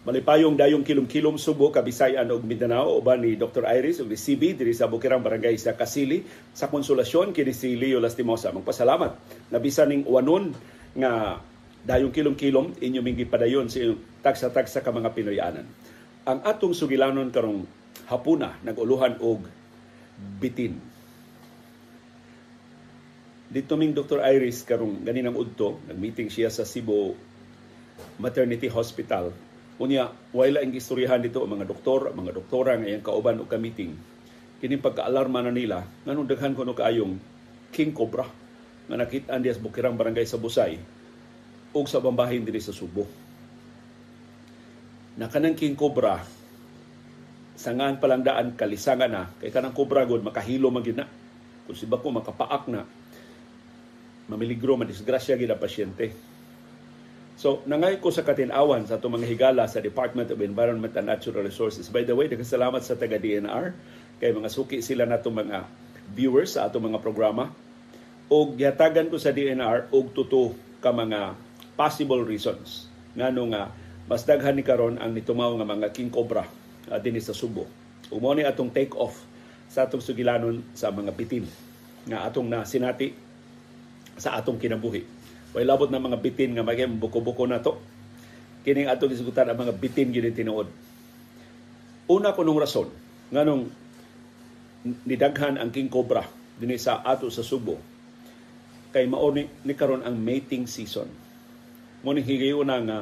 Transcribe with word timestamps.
Malipayong 0.00 0.56
dayong 0.56 0.80
kilom-kilom 0.80 1.36
Subo, 1.36 1.68
Kabisayan 1.68 2.24
ug 2.32 2.40
Mindanao 2.40 3.04
uban 3.04 3.20
ni 3.20 3.36
Dr. 3.36 3.68
Iris 3.68 4.00
ug 4.00 4.08
ni 4.08 4.16
CB 4.16 4.56
diri 4.56 4.72
sa 4.72 4.88
Bukirang 4.88 5.20
Barangay 5.20 5.52
sa 5.60 5.76
Kasili 5.76 6.24
sa 6.56 6.72
konsolasyon 6.72 7.36
kini 7.36 7.52
si 7.52 7.76
Leo 7.76 8.00
Lastimosa. 8.00 8.48
Magpasalamat 8.48 9.12
na 9.52 9.60
bisan 9.60 9.92
ning 9.92 10.08
wanon 10.08 10.56
nga 10.96 11.44
dayong 11.84 12.16
kilom-kilom 12.16 12.80
inyo 12.80 13.00
ming 13.04 13.12
gipadayon 13.12 13.68
sa 13.68 13.84
inyong 13.84 14.24
tagsa-tagsa 14.24 14.80
ka 14.80 14.88
mga 14.88 15.12
Pinoyanan. 15.12 15.68
Ang 16.24 16.38
atong 16.48 16.72
sugilanon 16.72 17.28
karong 17.28 17.68
hapuna 18.08 18.56
naguluhan 18.64 19.20
og 19.20 19.44
bitin. 20.40 20.80
Dito 23.52 23.76
ming 23.76 23.92
Dr. 23.92 24.24
Iris 24.24 24.64
karong 24.64 25.04
ganinang 25.04 25.36
udto, 25.36 25.76
nag-meeting 25.84 26.32
siya 26.32 26.48
sa 26.48 26.64
Cebu 26.64 27.12
Maternity 28.16 28.72
Hospital 28.72 29.49
Unya, 29.80 30.12
wala 30.36 30.60
ang 30.60 30.76
istoryahan 30.76 31.24
dito 31.24 31.40
mga 31.40 31.64
doktor, 31.64 32.12
mga 32.12 32.36
doktora 32.36 32.76
nga 32.76 32.84
iyang 32.84 33.00
kauban 33.00 33.40
o 33.40 33.48
ka-meeting. 33.48 33.96
Kini 34.60 34.76
pagka-alarma 34.76 35.40
na 35.40 35.48
nila, 35.48 35.80
nganong 36.04 36.28
daghan 36.28 36.52
ko 36.52 36.68
no 36.68 36.76
kaayong 36.76 37.16
King 37.72 37.96
Cobra 37.96 38.28
nga 38.84 38.96
nakita 39.00 39.40
diya 39.40 39.56
sa 39.56 39.64
Bukirang 39.64 39.96
Barangay 39.96 40.28
sa 40.28 40.36
Busay 40.36 40.76
ug 41.72 41.86
sa 41.88 41.96
bambahin 41.96 42.44
diri 42.44 42.60
sa 42.60 42.76
Subo. 42.76 43.08
Na 45.16 45.32
kanang 45.32 45.56
King 45.56 45.72
Cobra 45.72 46.20
sangan 47.56 47.96
palang 47.96 48.20
daan 48.20 48.52
kalisangan 48.52 49.08
na 49.08 49.32
kay 49.40 49.48
kanang 49.48 49.76
cobra 49.76 50.04
gud 50.04 50.20
makahilo 50.20 50.68
man 50.68 50.84
na. 50.92 51.08
Kung 51.64 51.76
si 51.76 51.84
bako 51.84 52.20
makapaak 52.20 52.68
na 52.68 52.84
mamiligro 54.28 54.76
madisgrasya 54.76 55.40
gid 55.40 55.52
ang 55.52 55.60
pasyente 55.60 56.29
So, 57.40 57.64
nangay 57.64 58.04
ko 58.04 58.12
sa 58.12 58.20
katinawan 58.20 58.84
sa 58.84 59.00
itong 59.00 59.16
mga 59.16 59.24
higala 59.32 59.64
sa 59.64 59.80
Department 59.80 60.28
of 60.28 60.44
Environment 60.44 60.92
and 60.92 61.08
Natural 61.08 61.40
Resources. 61.40 61.88
By 61.88 62.04
the 62.04 62.12
way, 62.12 62.28
nagkasalamat 62.28 62.84
sa 62.84 63.00
taga-DNR 63.00 63.72
kay 64.20 64.36
mga 64.36 64.52
suki 64.52 64.84
sila 64.84 65.08
na 65.08 65.16
itong 65.16 65.48
mga 65.48 65.64
viewers 66.12 66.60
sa 66.60 66.68
atong 66.68 66.92
mga 66.92 67.00
programa. 67.00 67.48
O 68.28 68.52
gihatagan 68.52 69.08
ko 69.08 69.16
sa 69.16 69.32
DNR 69.32 69.88
og 69.88 70.12
tuto 70.12 70.52
ka 70.84 70.92
mga 70.92 71.32
possible 71.80 72.20
reasons 72.28 72.92
nga 73.16 73.32
nga 73.32 73.72
mas 74.04 74.20
daghan 74.28 74.52
ni 74.52 74.60
karon 74.60 75.00
ang 75.00 75.16
nitumaw 75.16 75.56
nga 75.56 75.64
mga 75.64 75.88
king 75.96 76.12
cobra 76.12 76.44
uh, 76.92 77.00
dinhi 77.00 77.24
sa 77.24 77.32
Subo. 77.32 77.64
Umo 78.12 78.36
ni 78.36 78.44
atong 78.44 78.68
take 78.68 78.92
off 79.00 79.16
sa 79.72 79.88
atong 79.88 80.04
sugilanon 80.04 80.60
sa 80.76 80.92
mga 80.92 81.16
bitin 81.16 81.48
nga 82.04 82.28
atong 82.28 82.52
na 82.52 82.68
sinati 82.68 83.16
sa 84.20 84.36
atong 84.36 84.60
kinabuhi. 84.60 85.19
Way 85.50 85.66
labot 85.66 85.90
na 85.90 85.98
mga 85.98 86.22
bitin 86.22 86.54
nga 86.54 86.62
magay 86.62 86.86
buko-buko 86.86 87.46
na 87.46 87.58
to. 87.58 87.78
Kining 88.62 88.86
ato 88.86 89.10
gisgutan 89.10 89.50
ang 89.50 89.58
mga 89.58 89.74
bitin 89.74 90.14
gid 90.14 90.30
tinuod. 90.36 90.68
Una 92.10 92.34
ko 92.34 92.42
nung 92.42 92.60
rason 92.60 92.90
nganong 93.30 93.70
nidaghan 95.06 95.58
ang 95.58 95.70
king 95.70 95.86
cobra 95.86 96.26
dinhi 96.58 96.76
sa 96.76 97.02
ato 97.06 97.30
sa 97.30 97.46
Subo 97.46 97.78
kay 98.90 99.06
mao 99.06 99.30
ni, 99.30 99.46
karon 99.78 100.02
ang 100.02 100.18
mating 100.18 100.66
season. 100.66 101.06
Mo 102.02 102.10
ni 102.10 102.26
higayon 102.26 102.66
na 102.66 102.78
nga 102.82 103.00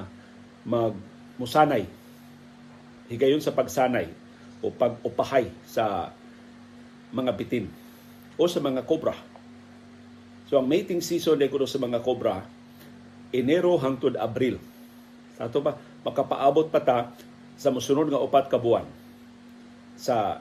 mag 0.68 0.92
higayon 3.08 3.40
sa 3.40 3.56
pagsanay 3.56 4.04
o 4.60 4.68
pag-upahay 4.68 5.48
sa 5.64 6.12
mga 7.08 7.32
bitin 7.32 7.66
o 8.36 8.44
sa 8.44 8.60
mga 8.60 8.84
cobra 8.84 9.16
So 10.48 10.56
ang 10.56 10.66
mating 10.66 11.04
season 11.04 11.36
day 11.36 11.52
kuno 11.52 11.68
sa 11.68 11.76
mga 11.76 12.00
cobra 12.00 12.40
Enero 13.28 13.76
hangtod 13.76 14.16
Abril. 14.16 14.56
Sa 15.36 15.52
ato 15.52 15.60
ba 15.60 15.76
makapaabot 16.00 16.72
pa 16.72 16.80
ta 16.80 17.12
sa 17.60 17.68
mosunod 17.68 18.08
nga 18.08 18.16
upat 18.16 18.48
ka 18.48 18.56
buwan 18.56 18.88
sa 19.98 20.40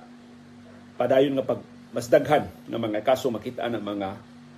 padayon 0.95 1.35
nga 1.35 1.43
pag 1.43 1.59
mas 1.91 2.07
nga 2.07 2.79
mga 2.79 3.03
kaso 3.03 3.27
makita 3.27 3.67
ng 3.67 3.83
mga 3.83 4.09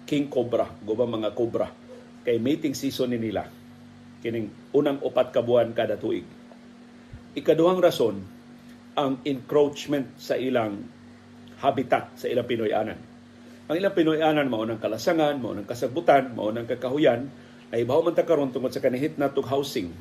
king 0.05 0.29
cobra, 0.29 0.69
guba 0.85 1.09
mga 1.09 1.33
cobra 1.33 1.65
kay 2.21 2.37
mating 2.37 2.77
season 2.77 3.09
ni 3.09 3.17
nila 3.17 3.49
kining 4.21 4.51
unang 4.75 4.99
upat 5.01 5.33
ka 5.33 5.41
buwan 5.41 5.73
kada 5.73 5.97
tuig. 5.97 6.27
Ikaduhang 7.33 7.81
rason 7.81 8.21
ang 8.93 9.23
encroachment 9.25 10.13
sa 10.19 10.35
ilang 10.35 10.83
habitat 11.63 12.13
sa 12.19 12.27
ilang 12.27 12.45
Pinoyanan 12.45 13.08
ang 13.69 13.77
ilang 13.77 13.93
Pinoyanan 13.93 14.49
mao 14.49 14.65
ng 14.65 14.81
kalasangan, 14.81 15.37
mao 15.37 15.53
ng 15.53 15.69
kasabutan, 15.69 16.33
mao 16.33 16.49
ng 16.49 16.65
kakahuyan 16.65 17.29
ay 17.69 17.85
bahaw 17.85 18.01
man 18.01 18.17
ta 18.17 18.25
karon 18.25 18.49
tungod 18.49 18.73
sa 18.73 18.81
kanihit 18.81 19.21
natong 19.21 19.45
housing 19.45 19.93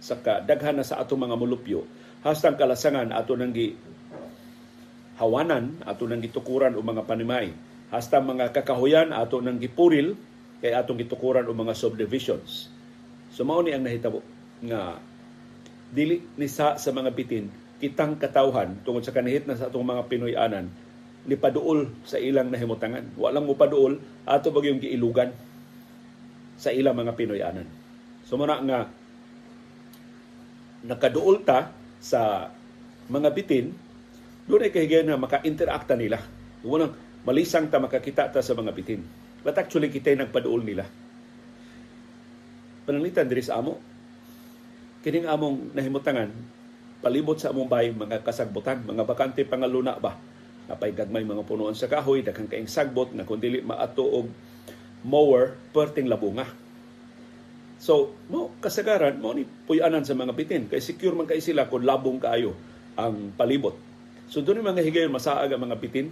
sa 0.00 0.16
kadaghan 0.16 0.80
na 0.80 0.88
sa 0.88 0.96
ato 0.96 1.20
mga 1.20 1.36
mulupyo. 1.36 1.84
Hastang 2.24 2.56
kalasangan 2.56 3.12
ato 3.12 3.36
nang 3.36 3.52
gi 3.52 3.76
hawanan 5.20 5.84
ato 5.84 6.08
nang 6.08 6.24
gitukuran 6.24 6.72
o 6.72 6.80
mga 6.80 7.04
panimay. 7.04 7.52
Hasta 7.92 8.24
mga 8.24 8.56
kakahuyan 8.56 9.12
ato 9.12 9.44
nang 9.44 9.60
gipuril 9.60 10.16
kay 10.64 10.72
atong 10.72 10.96
gitukuran 11.04 11.44
o 11.44 11.52
mga 11.52 11.76
subdivisions. 11.76 12.72
So 13.36 13.44
mao 13.44 13.60
ni 13.60 13.76
ang 13.76 13.84
nahitabo 13.84 14.24
nga 14.64 14.96
dili 15.92 16.24
ni 16.40 16.48
sa 16.48 16.80
sa 16.80 16.88
mga 16.88 17.12
bitin 17.12 17.52
kitang 17.84 18.16
katawhan 18.16 18.80
tungod 18.80 19.04
sa 19.04 19.12
kanihit 19.12 19.44
na 19.44 19.60
sa 19.60 19.68
atong 19.68 19.84
mga 19.84 20.08
Pinoyanan 20.08 20.72
ni 21.28 21.36
paduol 21.36 21.90
sa 22.04 22.16
ilang 22.16 22.48
nahimutangan. 22.48 23.16
Walang 23.16 23.44
mo 23.44 23.54
paduol 23.56 24.00
ato 24.24 24.48
bagyong 24.48 24.80
giilugan 24.80 25.32
sa 26.56 26.72
ilang 26.72 26.96
mga 26.96 27.16
Pinoyanan. 27.16 27.68
So 28.24 28.36
muna 28.40 28.60
nga 28.60 28.88
nakaduol 30.84 31.44
ta 31.44 31.72
sa 32.00 32.48
mga 33.10 33.28
bitin, 33.36 33.76
doon 34.48 34.64
ay 34.64 34.72
kahigayon 34.72 35.12
na 35.12 35.20
maka-interacta 35.20 35.92
nila. 35.98 36.24
Doon 36.64 36.92
malisang 37.26 37.68
ta 37.68 37.82
makakita 37.82 38.32
ta 38.32 38.40
sa 38.40 38.56
mga 38.56 38.72
bitin. 38.72 39.04
But 39.40 39.56
actually, 39.56 39.88
kita 39.88 40.12
nagpaduol 40.16 40.60
nila. 40.64 40.84
Pananglitan 42.84 43.28
diri 43.28 43.40
sa 43.40 43.60
amo, 43.60 43.80
kining 45.00 45.24
among 45.24 45.72
nahimutangan, 45.72 46.28
palibot 47.00 47.40
sa 47.40 47.52
among 47.52 47.68
bahay, 47.68 47.88
mga 47.92 48.20
kasagbutan, 48.20 48.84
mga 48.84 49.04
bakante 49.08 49.40
pangaluna 49.48 49.96
ba, 49.96 50.16
apay 50.70 50.94
gagmay 50.94 51.26
mga 51.26 51.42
punuan 51.42 51.74
sa 51.74 51.90
kahoy 51.90 52.22
daghang 52.22 52.46
kaing 52.46 52.70
sagbot 52.70 53.10
na 53.10 53.26
kun 53.26 53.42
dili 53.42 53.58
maato 53.60 54.06
og 54.06 54.30
mower 55.02 55.58
perting 55.74 56.06
labunga. 56.06 56.46
So 57.80 58.14
mo 58.30 58.54
kasagaran 58.62 59.18
mo 59.18 59.34
ni 59.34 59.42
puyanan 59.44 60.06
sa 60.06 60.14
mga 60.14 60.32
bitin. 60.36 60.62
Kay 60.70 60.78
secure 60.78 61.16
man 61.16 61.26
kay 61.26 61.42
sila 61.42 61.66
kung 61.66 61.82
labong 61.82 62.22
kaayo 62.22 62.54
ang 62.94 63.34
palibot. 63.34 63.74
So 64.30 64.44
doon 64.46 64.62
mga 64.62 64.84
higayon 64.86 65.10
masaag 65.10 65.50
ang 65.50 65.62
mga 65.66 65.76
bitin 65.80 66.06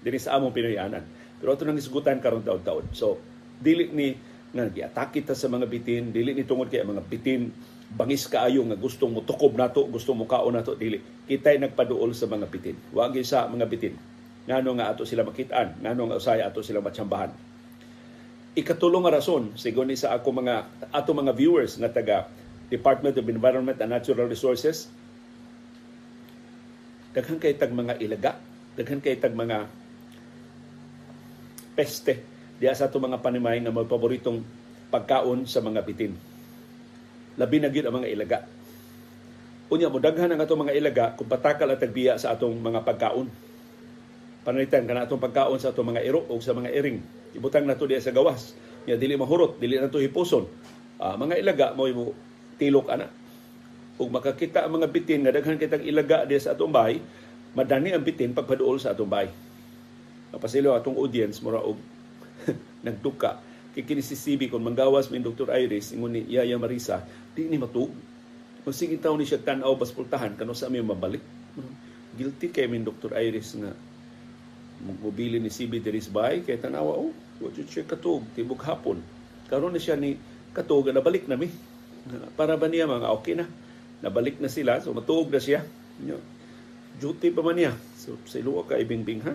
diri 0.00 0.18
sa 0.18 0.40
among 0.40 0.50
Pinoyanan 0.50 1.04
pero 1.40 1.56
ato 1.56 1.64
nang 1.64 1.78
isgutan 1.78 2.20
karon 2.20 2.44
taon-taon. 2.44 2.92
So 2.92 3.16
dili 3.60 3.88
ni 3.92 4.16
nga 4.50 4.66
giatake 4.66 5.22
ta 5.22 5.34
sa 5.38 5.46
mga 5.46 5.66
bitin 5.70 6.10
dili 6.10 6.34
ni 6.34 6.42
tungod 6.42 6.66
kay 6.66 6.82
mga 6.82 7.06
bitin 7.06 7.54
bangis 7.90 8.26
kaayo 8.26 8.62
nga 8.66 8.78
gusto 8.78 9.06
mo 9.06 9.22
tukob 9.22 9.54
nato 9.58 9.86
gusto 9.86 10.14
mo 10.14 10.26
kaon 10.26 10.54
nato 10.54 10.74
dili. 10.78 10.98
Kitay 11.26 11.58
nagpaduol 11.58 12.14
sa 12.14 12.26
mga 12.26 12.46
bitin. 12.50 12.76
Wa 12.90 13.10
sa 13.22 13.46
mga 13.46 13.66
bitin. 13.66 13.94
Ngano 14.50 14.70
nga 14.78 14.90
ato 14.90 15.06
sila 15.06 15.22
makitaan? 15.22 15.78
Ngano 15.78 16.10
nga 16.10 16.18
usaya 16.18 16.50
ato 16.50 16.64
sila 16.64 16.82
matsambahan? 16.82 17.30
Ikatulong 18.58 19.06
nga 19.06 19.14
rason 19.14 19.54
sigon 19.54 19.86
ni 19.86 19.94
sa 19.94 20.10
ako 20.16 20.42
mga 20.42 20.54
ato 20.90 21.10
mga 21.14 21.32
viewers 21.38 21.78
nga 21.78 21.90
taga 21.90 22.26
Department 22.66 23.14
of 23.18 23.26
Environment 23.26 23.78
and 23.78 23.90
Natural 23.94 24.26
Resources 24.26 24.90
daghan 27.10 27.42
kay 27.42 27.58
tag 27.58 27.74
mga 27.74 27.98
ilaga 27.98 28.38
daghan 28.78 29.02
kay 29.02 29.18
tag 29.18 29.34
mga 29.34 29.66
peste 31.74 32.22
diya 32.60 32.76
sa 32.76 32.92
ito 32.92 33.00
mga 33.00 33.24
panimay 33.24 33.56
nga 33.64 33.72
may 33.72 33.88
paboritong 33.88 34.44
pagkaon 34.92 35.48
sa 35.48 35.64
mga 35.64 35.80
bitin. 35.80 36.12
Labi 37.40 37.56
na 37.56 37.72
ang 37.72 37.96
mga 37.96 38.10
ilaga. 38.12 38.38
Unya 39.72 39.88
mo 39.88 39.96
daghan 39.96 40.28
ang 40.28 40.44
atong 40.44 40.68
mga 40.68 40.76
ilaga 40.76 41.04
kung 41.16 41.30
patakal 41.30 41.72
at 41.72 41.80
tagbiya 41.80 42.20
sa 42.20 42.36
atong 42.36 42.52
mga 42.58 42.84
pagkaon. 42.84 43.32
Panalitan 44.44 44.84
kana 44.84 45.08
atong 45.08 45.22
pagkaon 45.22 45.56
sa 45.56 45.72
atong 45.72 45.94
mga 45.94 46.04
iro 46.04 46.20
o 46.26 46.36
sa 46.42 46.52
mga 46.52 46.68
iring. 46.74 47.00
Ibutang 47.32 47.64
nato 47.64 47.86
diya 47.88 48.02
sa 48.02 48.12
gawas. 48.12 48.52
Nya 48.84 49.00
dili 49.00 49.16
mahurot, 49.16 49.56
dili 49.56 49.80
nato 49.80 49.96
hipuson. 50.02 50.44
Uh, 51.00 51.16
mga 51.16 51.40
ilaga 51.40 51.66
mo 51.72 51.88
mo 51.96 52.12
tilok 52.60 52.92
ana. 52.92 53.08
Ug 53.96 54.12
makakita 54.12 54.68
ang 54.68 54.76
mga 54.76 54.90
bitin 54.92 55.24
nga 55.24 55.32
daghan 55.32 55.56
kitang 55.56 55.86
ilaga 55.86 56.28
diya 56.28 56.44
sa 56.44 56.52
atong 56.52 56.74
bahay, 56.74 57.00
madani 57.56 57.96
ang 57.96 58.04
bitin 58.04 58.36
pagpaduol 58.36 58.76
sa 58.82 58.92
atong 58.92 59.08
bahay. 59.08 59.32
Napasilo 60.34 60.76
atong 60.76 60.98
audience 60.98 61.40
mura 61.40 61.62
og 61.62 61.78
nagduka. 62.86 63.40
Kay 63.70 63.86
kini 63.86 64.02
si 64.02 64.18
kon 64.50 64.66
manggawas 64.66 65.14
min 65.14 65.22
Dr. 65.22 65.46
Iris 65.54 65.94
ingon 65.94 66.10
ni 66.18 66.26
Yaya 66.26 66.58
Marisa 66.58 67.06
di 67.30 67.46
ni 67.46 67.54
matug 67.54 67.94
kung 68.60 68.76
sige 68.76 68.98
taw 68.98 69.14
ni 69.14 69.24
siya 69.24 69.40
tan-aw 69.40 69.72
baspultahan 69.78 70.34
kano 70.34 70.52
sa 70.52 70.66
aming 70.66 70.90
mabalik? 70.90 71.22
Guilty 72.18 72.50
kay 72.50 72.66
min 72.66 72.82
Dr. 72.82 73.14
Iris 73.14 73.54
nga 73.54 73.70
mobili 74.80 75.38
ni 75.38 75.52
CB 75.52 75.78
Deris 75.80 76.10
Bay 76.10 76.42
kay 76.42 76.58
tanawa 76.58 76.98
oh 76.98 77.14
what 77.38 77.54
you 77.54 77.64
check 77.64 77.86
katug 77.86 78.26
tibok 78.34 78.66
hapon. 78.66 78.98
Karon 79.46 79.70
na 79.70 79.80
siya 79.80 79.94
ni 79.94 80.18
katug 80.50 80.90
na 80.90 80.98
balik 80.98 81.30
na 81.30 81.38
mi. 81.38 81.48
Para 82.34 82.58
ba 82.58 82.66
niya 82.66 82.90
mga 82.90 83.08
okay 83.14 83.38
na. 83.38 83.46
Nabalik 84.02 84.42
na 84.42 84.50
sila 84.50 84.82
so 84.82 84.90
matuog 84.90 85.30
na 85.30 85.38
siya. 85.38 85.62
Duty 86.98 87.30
pa 87.30 87.40
man 87.46 87.54
niya. 87.54 87.72
So 87.96 88.18
sa 88.26 88.42
iluwa 88.42 88.66
ka 88.66 88.76
ibingbing 88.76 89.22
ha? 89.24 89.32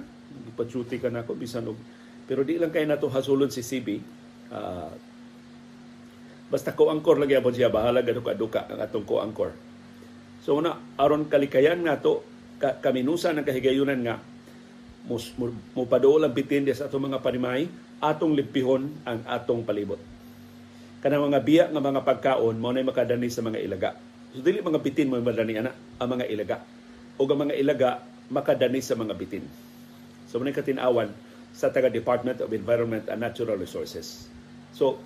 Ipa-duty 0.51 0.99
ka 0.99 1.07
na 1.07 1.23
ako 1.23 1.39
bisan 1.39 1.71
og 1.71 1.79
pero 2.25 2.41
di 2.41 2.57
lang 2.57 2.73
kay 2.73 2.85
nato 2.85 3.09
hasulon 3.09 3.53
si 3.53 3.61
CB 3.61 3.87
uh, 3.89 3.97
ah, 4.53 4.91
basta 6.49 6.77
ko 6.77 6.93
angkor 6.93 7.17
lagi 7.17 7.37
abon 7.37 7.53
siya 7.53 7.73
bahala 7.73 8.05
gado 8.05 8.21
ka 8.21 8.37
duka 8.37 8.69
ang 8.69 8.81
atong 8.81 9.05
ko 9.05 9.21
angkor 9.21 9.53
so 10.45 10.57
na 10.61 10.77
aron 10.97 11.25
kalikayan 11.25 11.81
nato 11.81 12.21
ka, 12.61 12.81
kaminusa 12.81 13.33
ng 13.33 13.45
kahigayunan 13.45 13.99
nga 14.05 14.15
mus, 15.05 15.33
mo, 15.37 15.53
mo 15.73 15.85
padool 15.85 16.25
ang 16.25 16.33
bitin 16.33 16.65
sa 16.73 16.89
atong 16.89 17.13
mga 17.13 17.21
panimay 17.21 17.69
atong 18.01 18.33
limpihon 18.33 18.89
ang 19.05 19.21
atong 19.25 19.65
palibot 19.65 20.01
kanang 21.05 21.29
mga 21.29 21.41
biya 21.45 21.65
nga 21.69 21.77
mga 21.77 22.01
pagkaon 22.01 22.57
mo 22.57 22.73
na 22.73 22.81
makadani 22.81 23.29
sa 23.29 23.45
mga 23.45 23.61
ilaga. 23.61 23.93
So 24.33 24.41
dili 24.41 24.57
mga 24.57 24.81
bitin 24.81 25.13
mo 25.13 25.21
madani 25.21 25.61
ana 25.61 25.69
ang 26.01 26.09
mga 26.17 26.25
ilaga. 26.33 26.57
O 27.21 27.29
ang 27.29 27.45
mga 27.45 27.53
ilaga 27.61 28.01
makadani 28.33 28.81
sa 28.81 28.97
mga 28.97 29.13
bitin. 29.13 29.45
So 30.25 30.41
mo 30.41 30.49
katinawan 30.49 31.13
sa 31.55 31.71
taga 31.71 31.87
Department 31.87 32.43
of 32.43 32.51
Environment 32.51 33.07
and 33.07 33.23
Natural 33.23 33.55
Resources. 33.55 34.27
So 34.75 34.99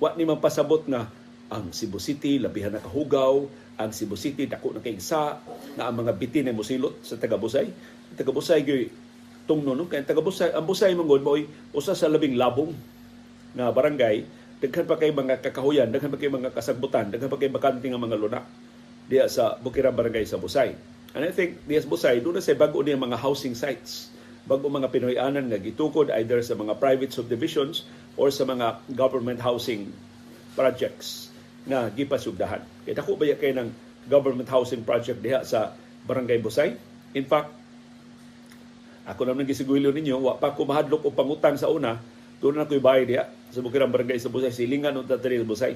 wa 0.00 0.16
ni 0.16 0.24
man 0.24 0.40
pasabot 0.40 0.82
nga 0.88 1.06
ang 1.52 1.68
Cebu 1.68 2.00
City 2.00 2.40
labihan 2.40 2.72
na 2.72 2.80
kahugaw, 2.80 3.44
ang 3.76 3.90
Cebu 3.92 4.16
City 4.16 4.48
dako 4.48 4.72
na 4.72 4.80
kaigsa 4.80 5.36
na 5.76 5.92
ang 5.92 6.00
mga 6.00 6.16
bitin 6.16 6.48
ay 6.48 6.56
musilot 6.56 7.04
sa 7.04 7.20
taga 7.20 7.36
Busay. 7.36 7.68
Taga 8.16 8.32
Busay 8.32 8.64
gyud 8.64 8.88
tungno 9.44 9.76
no 9.76 9.84
kay 9.84 10.00
taga 10.00 10.24
Busay 10.24 10.56
ang 10.56 10.64
Busay 10.64 10.96
mangod 10.96 11.20
moy 11.20 11.44
usa 11.76 11.92
sa 11.92 12.08
labing 12.08 12.40
labong 12.40 12.72
nga 13.52 13.68
barangay 13.68 14.42
daghan 14.62 14.86
pa 14.86 14.94
kay 14.94 15.10
mga 15.10 15.42
kakahuyan, 15.42 15.90
daghan 15.90 16.06
pa 16.14 16.18
kay 16.22 16.30
mga 16.30 16.54
kasagbutan, 16.54 17.10
daghan 17.10 17.26
pa 17.26 17.34
kay 17.34 17.50
bakante 17.50 17.90
nga 17.90 17.98
mga 17.98 18.14
luna 18.14 18.40
diya 19.10 19.26
sa 19.26 19.58
Bukirang 19.58 19.98
Barangay 19.98 20.22
sa 20.22 20.38
Busay. 20.38 20.78
And 21.18 21.26
I 21.26 21.34
think 21.34 21.66
diya 21.66 21.82
sa 21.82 21.90
Busay, 21.90 22.22
doon 22.22 22.38
na 22.38 22.42
sa 22.46 22.54
bago 22.54 22.78
niya 22.78 22.94
mga 22.94 23.18
housing 23.18 23.58
sites, 23.58 24.11
bago 24.42 24.66
mga 24.66 24.90
Pinoyanan 24.90 25.46
nga 25.46 25.58
gitukod 25.58 26.10
either 26.10 26.42
sa 26.42 26.58
mga 26.58 26.74
private 26.82 27.14
subdivisions 27.14 27.86
or 28.18 28.28
sa 28.34 28.42
mga 28.42 28.82
government 28.92 29.38
housing 29.38 29.90
projects 30.58 31.30
na 31.62 31.86
gipasugdahan. 31.88 32.62
Kaya 32.82 32.94
dako 32.98 33.14
ba 33.14 33.30
kay 33.38 33.54
ng 33.54 33.70
government 34.10 34.50
housing 34.50 34.82
project 34.82 35.22
diha 35.22 35.46
sa 35.46 35.70
Barangay 36.02 36.42
Busay? 36.42 36.74
In 37.14 37.26
fact, 37.28 37.54
ako 39.06 39.22
naman 39.26 39.46
gisiguro 39.46 39.90
ninyo, 39.94 40.18
wa 40.18 40.38
pa 40.38 40.54
ko 40.54 40.66
mahadlok 40.66 41.10
og 41.10 41.14
pangutang 41.14 41.58
sa 41.58 41.70
una, 41.70 41.98
doon 42.42 42.58
na 42.58 42.66
ko'y 42.66 42.82
bayad 42.82 43.06
diya 43.06 43.22
sa 43.54 43.62
Bukirang 43.62 43.94
Barangay 43.94 44.18
sa 44.18 44.30
Busay. 44.30 44.50
Silingan 44.50 44.98
ng 44.98 45.06
tatari 45.06 45.38
sa 45.38 45.46
Busay. 45.46 45.74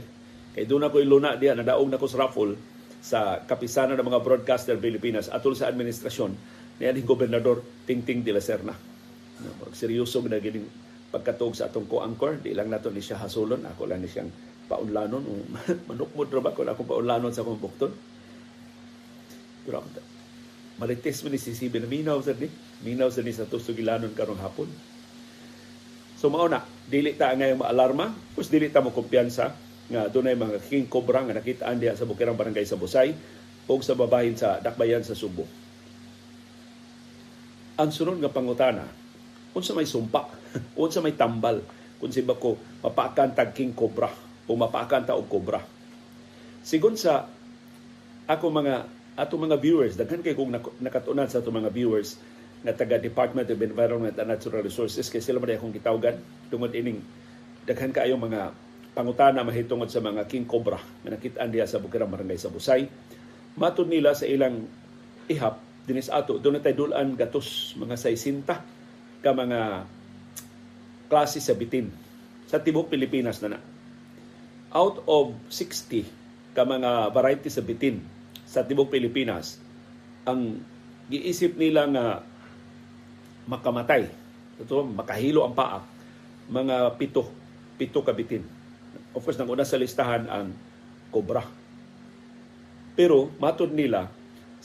Kay 0.58 0.66
doon 0.66 0.82
na 0.82 0.90
ko'y 0.90 1.06
luna 1.06 1.38
diya, 1.38 1.54
nadaong 1.54 1.86
na 1.86 1.98
ko 2.02 2.10
sa 2.10 2.26
raffle 2.26 2.58
sa 2.98 3.38
kapisanan 3.46 3.94
ng 3.94 4.06
mga 4.10 4.22
broadcaster 4.26 4.74
Pilipinas 4.74 5.30
atol 5.30 5.54
sa 5.54 5.70
administrasyon 5.70 6.34
ni 6.82 6.84
aning 6.90 7.06
gobernador 7.06 7.62
Tingting 7.86 8.26
de 8.26 8.34
la 8.34 8.42
Serna. 8.42 8.74
No, 9.40 9.70
seryoso 9.70 10.18
na 10.26 10.42
gining 10.42 10.66
pagkatog 11.14 11.54
sa 11.54 11.70
atong 11.70 11.86
ko-anchor, 11.86 12.42
di 12.42 12.52
lang 12.52 12.68
nato 12.68 12.90
ni 12.90 13.00
siya 13.00 13.22
hasulon, 13.22 13.62
ako 13.62 13.86
lang 13.86 14.02
ni 14.02 14.10
siyang 14.10 14.28
paunlanon, 14.66 15.22
manukmod 15.88 16.28
ra 16.34 16.42
ba 16.42 16.50
ko 16.50 16.66
akong 16.66 16.90
paunlanon 16.90 17.30
sa 17.30 17.46
akong 17.46 17.62
bukton. 17.62 17.92
Pero 19.62 19.86
marites 20.76 21.22
mo 21.22 21.30
ni 21.30 21.38
si 21.38 21.54
Sibi 21.54 21.78
na 21.78 21.88
minaw 21.88 22.18
sa 22.20 22.34
ni, 22.34 22.50
minaw 22.82 23.08
sa 23.08 23.22
ni 23.22 23.30
sa 23.30 23.46
tusugilanon 23.46 24.12
karong 24.12 24.42
hapon. 24.42 24.68
So 26.18 26.32
mao 26.32 26.50
na, 26.50 26.64
dili 26.90 27.14
ta 27.14 27.32
nga 27.32 27.54
maalarma, 27.54 28.12
kus 28.34 28.50
dili 28.50 28.72
ta 28.72 28.82
mo 28.82 28.90
kumpiyansa 28.90 29.52
nga 29.86 30.10
dunay 30.10 30.34
mga 30.34 30.58
king 30.66 30.90
cobra 30.90 31.22
nga 31.22 31.38
nakitaan 31.38 31.78
diha 31.78 31.94
sa 31.94 32.08
Bukirang 32.08 32.34
Barangay 32.34 32.66
sa 32.66 32.74
Busay 32.74 33.14
o 33.70 33.72
sa 33.78 33.94
babahin 33.94 34.34
sa 34.34 34.58
Dakbayan 34.58 35.06
sa 35.06 35.14
Subo. 35.14 35.46
Ang 37.76 37.90
sunod 37.92 38.16
nga 38.24 38.32
pangutana, 38.32 38.88
unsa 39.52 39.76
may 39.76 39.84
sumpa, 39.84 40.28
unsa 40.80 41.04
may 41.04 41.12
tambal, 41.12 41.60
kung 41.96 42.12
si 42.12 42.20
ko 42.24 42.56
mapaakan 42.84 43.32
tag 43.32 43.56
king 43.56 43.72
cobra 43.72 44.08
o 44.46 44.52
mapaakan 44.52 45.08
ta 45.08 45.16
og 45.16 45.28
cobra. 45.32 45.60
Sigon 46.60 46.96
sa 46.96 47.24
ako 48.28 48.52
mga 48.52 48.74
ato 49.16 49.40
mga 49.40 49.56
viewers, 49.56 49.96
daghan 49.96 50.20
kay 50.20 50.36
kong 50.36 50.52
nakatunan 50.84 51.24
sa 51.28 51.40
ato 51.40 51.48
mga 51.48 51.72
viewers, 51.72 52.20
na 52.66 52.72
taga 52.72 52.98
Department 52.98 53.46
of 53.46 53.60
Environment 53.60 54.16
and 54.16 54.28
Natural 54.28 54.64
Resources 54.64 55.06
kay 55.12 55.20
sila 55.20 55.38
man 55.38 55.54
akong 55.54 55.70
gitawgan 55.70 56.18
tungod 56.50 56.74
ining 56.74 56.98
daghan 57.62 57.92
kaayo 57.92 58.18
mga 58.18 58.50
pangutana 58.96 59.44
mahitungod 59.44 59.92
sa 59.92 60.00
mga 60.00 60.24
king 60.26 60.48
cobra 60.48 60.80
nga 60.80 61.10
nakitaan 61.12 61.52
diya 61.52 61.68
sa 61.68 61.78
Bukirang 61.78 62.08
Barangay 62.08 62.40
sa 62.40 62.48
Busay. 62.48 62.88
Matud 63.54 63.86
nila 63.86 64.16
sa 64.16 64.24
ilang 64.24 64.64
ihap 65.28 65.60
dinis 65.86 66.10
ato 66.10 66.42
doon 66.42 66.58
tay 66.58 66.74
dulan 66.74 67.14
gatos 67.14 67.78
mga 67.78 67.94
60 67.94 69.22
ka 69.22 69.30
mga 69.30 69.86
klase 71.06 71.38
sa 71.38 71.54
bitin 71.54 71.88
sa 72.46 72.62
tibok 72.62 72.90
Pilipinas 72.90 73.42
na 73.42 73.58
na. 73.58 73.60
Out 74.74 75.02
of 75.06 75.34
60 75.50 76.06
ka 76.54 76.62
mga 76.66 77.10
variety 77.14 77.50
sa 77.50 77.62
bitin 77.62 78.02
sa 78.46 78.62
tibok 78.62 78.94
Pilipinas, 78.94 79.58
ang 80.22 80.62
giisip 81.10 81.58
nila 81.58 81.86
nga 81.90 82.06
makamatay. 83.50 84.06
Ito, 84.62 84.86
makahilo 84.86 85.42
ang 85.42 85.54
paak. 85.54 85.84
Mga 86.50 86.94
pito, 86.98 87.26
pito 87.74 88.00
kabitin. 88.06 88.46
Of 89.12 89.26
course, 89.26 89.38
nang 89.38 89.50
una 89.50 89.66
sa 89.66 89.78
listahan 89.78 90.30
ang 90.30 90.54
kobra. 91.10 91.42
Pero 92.96 93.28
matod 93.42 93.74
nila 93.74 94.08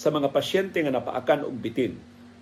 sa 0.01 0.09
mga 0.09 0.33
pasyente 0.33 0.81
nga 0.81 0.89
napaakan 0.89 1.45
og 1.45 1.53
bitin 1.61 1.93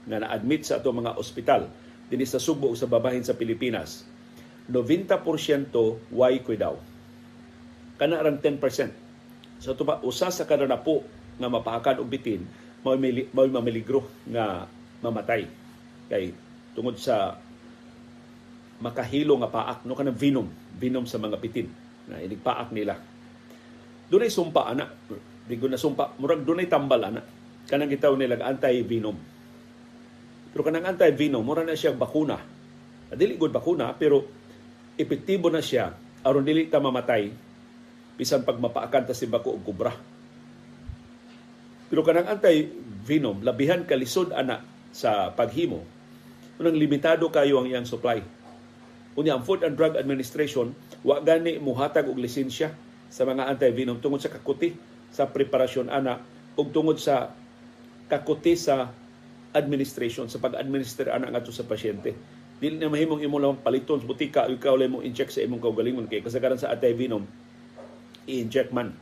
nga 0.07 0.23
na-admit 0.23 0.63
sa 0.63 0.79
ato 0.79 0.95
mga 0.95 1.19
ospital 1.19 1.67
dinhi 2.07 2.23
sa 2.23 2.39
Subo 2.39 2.71
sa 2.71 2.87
babahin 2.87 3.27
sa 3.27 3.35
Pilipinas. 3.35 4.07
90% 4.71 5.75
way 6.15 6.39
koy 6.39 6.55
kana 7.99 8.23
rang 8.23 8.39
10% 8.39 9.59
so 9.59 9.75
tuba 9.75 9.99
usa 10.07 10.31
sa 10.31 10.47
kada 10.47 10.63
napo 10.63 11.03
nga 11.35 11.51
mapaakan 11.51 11.99
og 11.99 12.07
bitin 12.07 12.47
mao 12.79 12.95
mamiligro 13.51 14.07
nga 14.31 14.63
mamatay. 15.03 15.43
Kay 16.07 16.31
tungod 16.71 16.95
sa 16.95 17.35
makahilo 18.79 19.35
nga 19.35 19.51
paak 19.51 19.83
no 19.83 19.99
kanang 19.99 20.15
venom 20.15 20.47
venom 20.79 21.03
sa 21.03 21.19
mga 21.19 21.35
bitin 21.35 21.67
na 22.07 22.23
inigpaak 22.23 22.71
nila. 22.71 22.95
Dunay 24.07 24.31
sumpa 24.31 24.63
ana. 24.63 24.87
Digo 25.43 25.67
na 25.67 25.75
sumpa 25.75 26.15
murag 26.23 26.47
dunay 26.47 26.71
tambal 26.71 27.03
ana 27.03 27.38
kanang 27.69 27.87
gitaw 27.93 28.17
nila 28.17 28.41
anti 28.41 28.81
venom. 28.81 29.15
Pero 30.49 30.61
kanang 30.65 30.89
anti 30.89 31.05
venom 31.13 31.45
mura 31.45 31.61
na 31.61 31.77
siya 31.77 31.93
bakuna. 31.93 32.41
Dili 33.13 33.37
gud 33.37 33.53
bakuna 33.53 33.93
pero 33.93 34.25
epektibo 34.97 35.53
na 35.53 35.61
siya. 35.61 35.93
Aron 36.25 36.43
dili 36.43 36.67
ta 36.67 36.81
mamatay. 36.81 37.29
Bisan 38.19 38.43
pag 38.43 38.59
mapaakan 38.59 39.07
ta 39.07 39.13
si 39.15 39.29
bako 39.29 39.55
og 39.55 39.63
kubra. 39.63 39.93
Pero 41.87 42.01
kanang 42.01 42.27
anti 42.27 42.65
venom 43.05 43.45
labihan 43.45 43.85
kalisod 43.85 44.33
ana 44.33 44.65
sa 44.89 45.31
paghimo. 45.31 45.85
Unang 46.59 46.75
limitado 46.75 47.29
kayo 47.31 47.61
ang 47.61 47.69
iyang 47.71 47.87
supply. 47.87 48.19
Unya 49.15 49.35
ang 49.35 49.43
Food 49.47 49.63
and 49.63 49.79
Drug 49.79 49.95
Administration 49.95 50.75
wa 51.01 51.23
gani 51.23 51.55
muhatag 51.57 52.07
og 52.11 52.19
lisensya 52.19 52.75
sa 53.09 53.25
mga 53.25 53.49
anti-venom 53.49 53.97
tungod 53.97 54.21
sa 54.21 54.29
kakuti 54.29 54.75
sa 55.09 55.25
preparasyon 55.25 55.89
ana 55.89 56.21
ug 56.53 56.69
tungod 56.69 57.01
sa 57.01 57.33
kakuti 58.09 58.57
sa 58.57 58.89
administration 59.53 60.29
sa 60.29 60.41
pag-administer 60.41 61.09
ana 61.09 61.29
ngadto 61.29 61.53
sa 61.53 61.65
pasyente. 61.65 62.13
Dili 62.59 62.75
na 62.75 62.91
mahimong 62.91 63.23
imo 63.23 63.39
lang 63.39 63.61
paliton 63.63 64.03
sa 64.03 64.09
butika 64.09 64.41
ikaw 64.49 64.75
lang 64.75 64.91
mo 64.91 64.99
inject 64.99 65.31
sa 65.31 65.45
imong 65.45 65.63
kaugalingon 65.63 66.11
kay 66.11 66.19
kasagaran 66.19 66.59
sa 66.59 66.75
anti-venom 66.75 67.23
i-inject 68.27 68.75
man. 68.75 68.93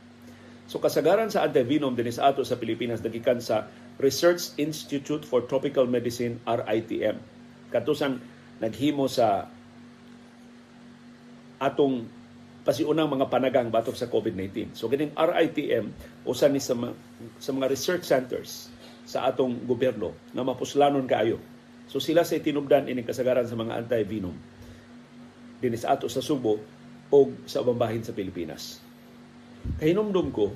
So 0.70 0.78
kasagaran 0.78 1.32
sa 1.32 1.48
anti-venom 1.48 1.96
dinhi 1.96 2.14
sa 2.14 2.30
ato 2.30 2.44
sa 2.46 2.60
Pilipinas 2.60 3.02
nagikan 3.02 3.42
sa 3.42 3.66
Research 3.98 4.54
Institute 4.60 5.26
for 5.26 5.44
Tropical 5.50 5.90
Medicine 5.90 6.38
RITM 6.46 7.18
katusang 7.68 8.20
naghimo 8.62 9.04
sa 9.10 9.48
atong 11.58 12.06
pasiunang 12.62 13.08
mga 13.08 13.26
panagang 13.32 13.68
batok 13.72 13.96
sa 13.96 14.06
COVID-19. 14.12 14.76
So 14.76 14.92
kining 14.92 15.16
RITM 15.16 15.88
usa 16.28 16.52
ni 16.52 16.60
sa, 16.60 16.76
sa 17.40 17.50
mga 17.50 17.66
research 17.72 18.04
centers 18.04 18.68
sa 19.08 19.24
atong 19.24 19.64
gobyerno 19.64 20.12
na 20.36 20.44
mapuslanon 20.44 21.08
kaayo. 21.08 21.40
So 21.88 21.96
sila 21.96 22.28
sa 22.28 22.36
tinubdan 22.36 22.84
ining 22.92 23.08
kasagaran 23.08 23.48
sa 23.48 23.56
mga 23.56 23.80
anti-venom 23.80 24.36
dinis 25.58 25.88
ato 25.88 26.06
sa 26.06 26.20
Subo 26.20 26.60
o 27.08 27.18
sa 27.48 27.64
ubang 27.64 27.80
bahin 27.80 28.04
sa 28.04 28.12
Pilipinas. 28.12 28.78
Kahinumdum 29.80 30.28
ko, 30.30 30.52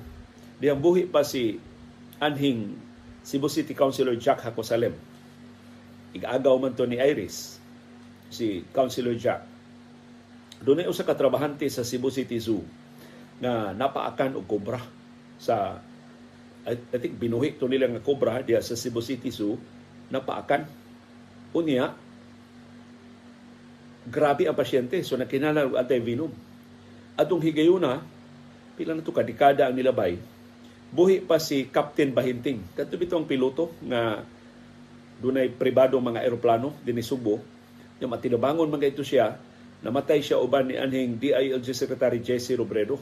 diyang 0.61 0.79
buhi 0.79 1.09
pa 1.09 1.25
si 1.25 1.57
anhing 2.21 2.77
Cebu 3.25 3.51
City 3.51 3.75
Councilor 3.75 4.15
Jack 4.15 4.45
Hakosalem 4.45 4.95
Igagaw 6.13 6.61
man 6.61 6.77
to 6.77 6.85
ni 6.85 7.01
Iris, 7.01 7.57
si 8.29 8.61
Councilor 8.69 9.17
Jack. 9.17 9.41
Doon 10.61 10.85
ay 10.85 10.87
usa 10.87 11.01
ka 11.01 11.17
sa 11.17 11.83
Cebu 11.83 12.13
City 12.13 12.37
Zoo 12.37 12.61
na 13.41 13.73
napaakan 13.73 14.37
og 14.37 14.45
kobra 14.45 14.77
sa 15.41 15.81
I, 16.63 16.79
I 16.79 16.97
think 16.99 17.19
binuhi 17.19 17.59
to 17.59 17.67
nila 17.67 17.91
nga 17.91 18.03
cobra 18.03 18.39
diya 18.39 18.63
sa 18.63 18.79
Cebu 18.79 19.03
City 19.03 19.27
Zoo 19.27 19.59
napaakan. 20.13 20.63
Unya, 21.53 21.93
grabe 24.07 24.47
ang 24.47 24.57
pasyente. 24.57 24.99
So 25.03 25.15
nakinala 25.15 25.67
og 25.67 25.79
antivenom. 25.79 26.31
Atong 27.13 27.43
higayuna, 27.45 28.01
pila 28.73 28.97
na 28.97 29.05
to 29.05 29.13
kadikada 29.13 29.69
ang 29.69 29.75
nilabay. 29.77 30.17
Buhi 30.93 31.25
pa 31.25 31.41
si 31.41 31.69
Captain 31.69 32.13
Bahinting. 32.13 32.77
Kadto 32.77 32.97
bitong 32.97 33.25
piloto 33.25 33.73
nga 33.81 34.21
dunay 35.17 35.49
pribado 35.49 35.97
mga 35.97 36.21
eroplano 36.25 36.77
dinhi 36.85 37.01
Subo. 37.01 37.41
Yung 38.01 38.11
matinabangon 38.11 38.69
man 38.69 38.81
ito 38.83 39.05
siya, 39.05 39.37
namatay 39.81 40.21
siya 40.21 40.41
uban 40.41 40.69
ni 40.69 40.75
anhing 40.77 41.17
DILG 41.17 41.65
Secretary 41.73 42.19
Jesse 42.21 42.57
Robredo. 42.57 42.97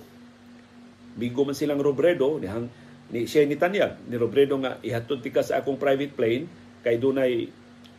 Bigo 1.16 1.44
man 1.44 1.56
silang 1.56 1.84
Robredo, 1.84 2.40
nihang 2.40 2.72
ni 3.12 3.28
siya 3.28 3.44
ni 3.44 3.60
Tanyag, 3.60 4.08
ni 4.08 4.16
Robredo 4.16 4.56
nga 4.64 4.80
ihatod 4.80 5.20
tika 5.20 5.44
sa 5.44 5.60
akong 5.60 5.76
private 5.76 6.16
plane 6.16 6.48
kay 6.82 6.96
dunay 6.96 7.52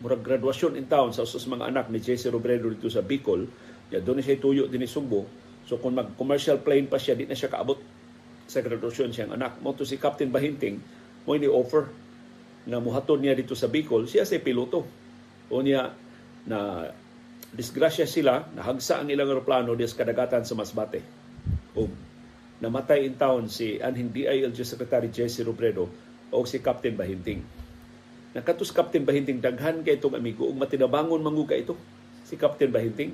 murag 0.02 0.24
graduation 0.24 0.74
in 0.74 0.90
town 0.90 1.14
sa 1.14 1.22
usos 1.22 1.46
mga 1.46 1.70
anak 1.70 1.86
ni 1.92 2.02
Jesse 2.02 2.32
Robredo 2.32 2.66
dito 2.72 2.90
sa 2.90 3.04
Bicol. 3.04 3.46
Ya 3.92 4.00
doon 4.00 4.24
siya 4.24 4.40
tuyo 4.40 4.66
din 4.66 4.82
Sugbo. 4.88 5.28
So 5.68 5.78
kung 5.78 5.94
mag 5.94 6.16
commercial 6.18 6.58
plane 6.58 6.90
pa 6.90 6.98
siya, 6.98 7.14
di 7.14 7.28
na 7.28 7.38
siya 7.38 7.52
kaabot 7.52 7.78
sa 8.50 8.64
graduation 8.64 9.14
siyang 9.14 9.36
anak. 9.36 9.62
Mo 9.62 9.76
to 9.76 9.86
si 9.86 10.00
Captain 10.00 10.32
Bahinting, 10.32 10.82
mo 11.22 11.38
ni 11.38 11.46
offer 11.46 11.92
na 12.66 12.82
muhatod 12.82 13.22
niya 13.22 13.38
dito 13.38 13.54
sa 13.54 13.70
Bicol, 13.70 14.08
siya 14.10 14.26
sa 14.26 14.40
piloto. 14.42 14.82
O 15.52 15.60
niya 15.62 15.92
na 16.48 16.88
disgrasya 17.52 18.08
sila, 18.08 18.48
nahagsa 18.56 19.04
ang 19.04 19.12
ilang 19.12 19.28
aeroplano 19.28 19.76
sa 19.76 19.98
kadagatan 20.02 20.42
sa 20.42 20.56
Masbate. 20.56 21.04
O 21.76 21.86
namatay 22.62 23.02
in 23.02 23.18
town 23.18 23.50
si 23.50 23.82
anhing 23.82 24.14
DILG 24.14 24.54
Secretary 24.62 25.10
Jesse 25.10 25.42
Robredo 25.42 25.90
o 26.30 26.46
si 26.46 26.62
Captain 26.62 26.94
Bahinting. 26.94 27.42
Nakatus 28.32 28.70
Captain 28.70 29.02
Bahinting 29.02 29.42
daghan 29.42 29.82
kay 29.82 29.98
itong 29.98 30.16
amigo 30.16 30.46
ug 30.46 30.56
matinabangon 30.56 31.20
mangu 31.20 31.44
ka 31.44 31.58
ito 31.58 31.74
si 32.22 32.38
Captain 32.38 32.70
Bahinting. 32.70 33.12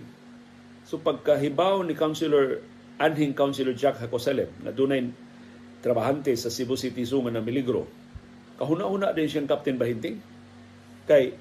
So 0.85 1.01
pagkahibaw 1.01 1.81
ni 1.83 1.97
Councilor 1.97 2.61
anhing 3.01 3.33
Councilor 3.33 3.73
Jack 3.73 3.99
Hacoselem 3.99 4.53
na 4.63 4.71
dunay 4.71 5.09
trabahante 5.81 6.35
sa 6.37 6.53
Cebu 6.53 6.77
City 6.77 7.03
nga 7.03 7.33
na 7.33 7.43
miligro. 7.43 7.89
Kahuna-una 8.59 9.15
din 9.15 9.31
siyang 9.31 9.49
Captain 9.49 9.79
Bahinting. 9.79 10.21
Kay 11.09 11.33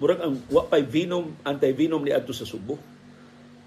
murag 0.00 0.24
ang 0.24 0.40
wa 0.48 0.64
pay 0.66 0.82
venom 0.82 1.36
anti-venom 1.44 2.00
ni 2.00 2.16
adto 2.16 2.32
sa 2.32 2.48
Subo. 2.48 2.80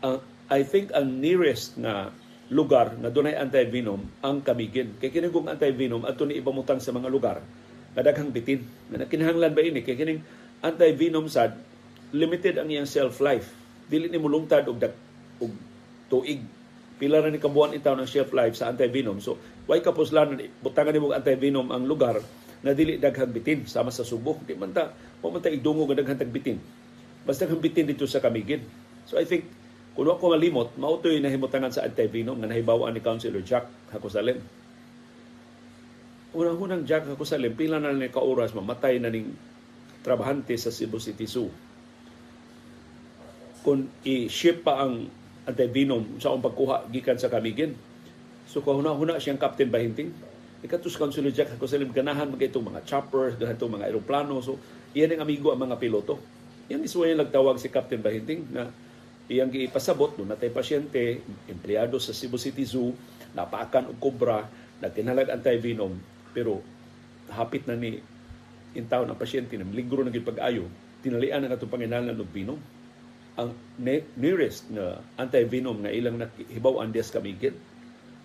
Ang 0.01 0.19
I 0.49 0.65
think 0.65 0.89
ang 0.97 1.21
nearest 1.21 1.77
na 1.77 2.09
lugar 2.49 2.97
na 2.97 3.13
dunay 3.13 3.37
anti-venom 3.37 4.01
ang 4.25 4.41
Kamigin. 4.41 4.97
Kay 4.97 5.13
kini 5.13 5.29
kung 5.29 5.45
anti-venom 5.45 6.05
ato 6.05 6.25
ni 6.25 6.41
ipamutang 6.41 6.81
sa 6.81 6.89
mga 6.89 7.09
lugar 7.09 7.37
kadaghang 7.93 8.33
bitin. 8.33 8.65
Na 8.89 9.05
kinahanglan 9.05 9.53
ba 9.53 9.61
ini 9.61 9.85
kay 9.85 9.97
kining 9.97 10.21
anti-venom 10.65 11.29
sad 11.29 11.57
limited 12.09 12.57
ang 12.57 12.69
iyang 12.69 12.89
shelf 12.89 13.21
life. 13.21 13.53
Dili 13.89 14.09
ni 14.09 14.17
mulungtad 14.17 14.65
og 14.65 14.77
dag 14.81 14.93
og 15.41 15.53
tuig. 16.09 16.41
Pila 16.99 17.23
ra 17.23 17.31
ni 17.31 17.39
kabuan 17.39 17.71
itaw 17.71 17.95
ng 17.95 18.09
shelf 18.09 18.33
life 18.35 18.57
sa 18.57 18.73
anti-venom. 18.73 19.21
So, 19.23 19.39
why 19.69 19.79
kapuslan 19.79 20.35
butangan 20.65 20.91
nimo 20.91 21.13
anti-venom 21.13 21.69
ang 21.69 21.85
lugar 21.85 22.19
na 22.59 22.75
dili 22.75 22.99
daghang 22.99 23.31
bitin 23.31 23.63
sama 23.69 23.93
sa 23.93 24.03
Subo. 24.03 24.41
Di 24.43 24.57
man 24.57 24.73
ta 24.75 24.91
mo 25.21 25.31
man 25.31 25.39
ta 25.39 25.53
idungo 25.53 25.87
nga 25.87 26.01
daghang 26.01 26.19
tagbitin. 26.19 26.57
Basta 27.23 27.45
daghang 27.45 27.61
bitin 27.61 27.87
dito 27.87 28.03
sa 28.09 28.19
Kamigin. 28.19 28.65
So 29.07 29.15
I 29.15 29.25
think 29.25 29.47
kung 29.99 30.15
ako 30.15 30.31
malimot, 30.31 30.71
mautoy 30.79 31.19
na 31.19 31.27
himutangan 31.27 31.75
sa 31.75 31.83
anti-venom 31.83 32.39
nga 32.39 32.47
nahibawaan 32.47 32.95
ni 32.95 33.03
Councilor 33.03 33.43
Jack 33.43 33.67
Hakusalem. 33.91 34.39
Unang-unang 36.31 36.87
Jack 36.87 37.03
Hakusalem, 37.03 37.51
pila 37.51 37.83
na 37.83 37.91
ni 37.91 38.07
kauras, 38.07 38.55
mamatay 38.55 38.95
na 39.03 39.11
ning 39.11 39.35
trabahante 39.99 40.55
sa 40.55 40.71
Cebu 40.71 41.03
City 41.03 41.27
Zoo. 41.27 41.51
Kung 43.59 43.91
i-ship 44.07 44.63
pa 44.63 44.87
ang 44.87 45.11
anti-venom 45.43 46.15
sa 46.23 46.31
akong 46.31 46.47
pagkuha 46.47 46.75
gikan 46.95 47.19
sa 47.19 47.27
Kamigin. 47.27 47.75
So 48.47 48.63
kahuna-huna 48.63 49.19
siyang 49.19 49.35
Captain 49.35 49.67
Bahinting. 49.67 50.15
Ikatus 50.63 50.95
Councilor 50.95 51.35
Jack 51.35 51.59
Hakusalem, 51.59 51.91
ganahan 51.91 52.31
mga 52.31 52.55
itong 52.55 52.71
mga 52.71 52.87
choppers, 52.87 53.35
ganahan 53.35 53.59
itong 53.59 53.75
mga 53.75 53.91
aeroplano. 53.91 54.39
So, 54.39 54.59
iyan 54.95 55.19
ang 55.19 55.27
amigo 55.27 55.51
ang 55.51 55.59
mga 55.59 55.75
piloto. 55.75 56.19
Yan 56.71 56.83
is 56.87 56.95
why 56.95 57.11
nagtawag 57.15 57.59
si 57.59 57.67
Captain 57.67 58.03
Bahinting 58.03 58.47
na 58.51 58.71
iyang 59.29 59.53
giipasabot 59.53 60.17
no 60.17 60.25
natay 60.25 60.49
pasyente 60.49 61.21
empleyado 61.45 62.01
sa 62.01 62.11
Cebu 62.11 62.41
City 62.41 62.65
Zoo 62.65 62.97
napaakan 63.37 63.93
og 63.93 63.97
kobra 64.01 64.49
nagtinalag 64.81 65.29
anti-venom 65.29 65.93
pero 66.33 66.65
hapit 67.29 67.69
na 67.69 67.77
ni 67.77 68.01
intaw 68.73 69.05
ng 69.05 69.13
pasyente 69.13 69.53
na 69.53 69.69
ligro 69.69 70.01
na 70.01 70.09
pag-ayo 70.09 70.65
tinalian 71.05 71.45
na 71.45 71.53
atong 71.53 71.69
panginahanglan 71.69 72.17
og 72.17 72.33
venom 72.33 72.59
ang 73.37 73.53
nearest 74.17 74.67
na 74.73 74.97
anti-venom 75.21 75.85
nga 75.85 75.93
ilang 75.93 76.17
nahibaw-an 76.17 76.89
dias 76.89 77.13
kamigin 77.13 77.53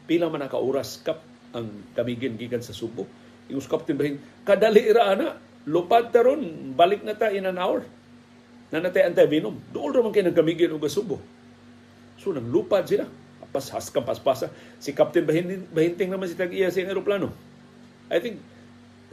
pila 0.09 0.33
man 0.33 0.49
ka 0.49 0.57
oras 0.57 1.01
kap 1.05 1.21
ang 1.55 1.71
kamigin 1.95 2.35
gikan 2.35 2.61
sa 2.61 2.75
Subo. 2.75 3.07
Ingus 3.47 3.71
Captain 3.71 3.95
Bahin, 3.95 4.19
kadali 4.43 4.91
ra 4.91 5.15
ana, 5.15 5.39
lupad 5.69 6.11
taron, 6.11 6.75
balik 6.75 7.07
na 7.07 7.15
ta 7.15 7.31
in 7.31 7.47
an 7.47 7.61
hour 7.61 7.85
na 8.75 8.83
natay 8.83 9.07
anti-venom. 9.07 9.55
Doon 9.71 9.95
raman 9.95 10.11
kayo 10.11 10.27
nagkamigin 10.27 10.75
o 10.75 10.83
gasubo. 10.83 11.23
So, 12.19 12.35
nang 12.35 12.51
lupad 12.51 12.83
sila. 12.91 13.07
Pas 13.55 13.71
haskang 13.71 14.03
paspasa. 14.03 14.51
Si 14.83 14.91
Captain 14.91 15.23
Bahinting, 15.23 15.71
Bahinting 15.71 16.11
naman 16.11 16.27
si 16.27 16.35
tag-iya 16.35 16.75
sa 16.75 16.83
aeroplano. 16.83 17.31
I 18.11 18.19
think 18.19 18.43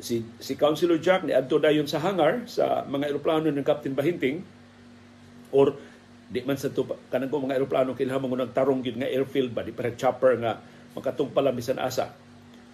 si 0.02 0.26
si 0.42 0.58
Councilor 0.58 0.98
Jack 0.98 1.22
ni 1.22 1.32
adto 1.32 1.62
dayon 1.62 1.86
sa 1.86 2.02
hangar 2.02 2.50
sa 2.50 2.82
mga 2.90 3.14
eroplano 3.14 3.54
ng 3.54 3.62
Captain 3.62 3.94
Bahinting 3.94 4.42
or 5.54 5.78
di 6.32 6.42
man 6.42 6.58
sa 6.58 6.74
to 6.74 6.88
kanang 7.14 7.30
mga 7.30 7.62
eroplano 7.62 7.94
kinahanglan 7.94 8.32
mo 8.34 8.38
nagtarong 8.40 8.82
gid 8.82 8.98
nga 8.98 9.06
airfield 9.06 9.54
ba 9.54 9.62
di 9.62 9.76
parang 9.76 9.94
chopper 9.94 10.42
nga 10.42 10.58
makatong 10.98 11.30
bisan 11.54 11.78
asa 11.78 12.18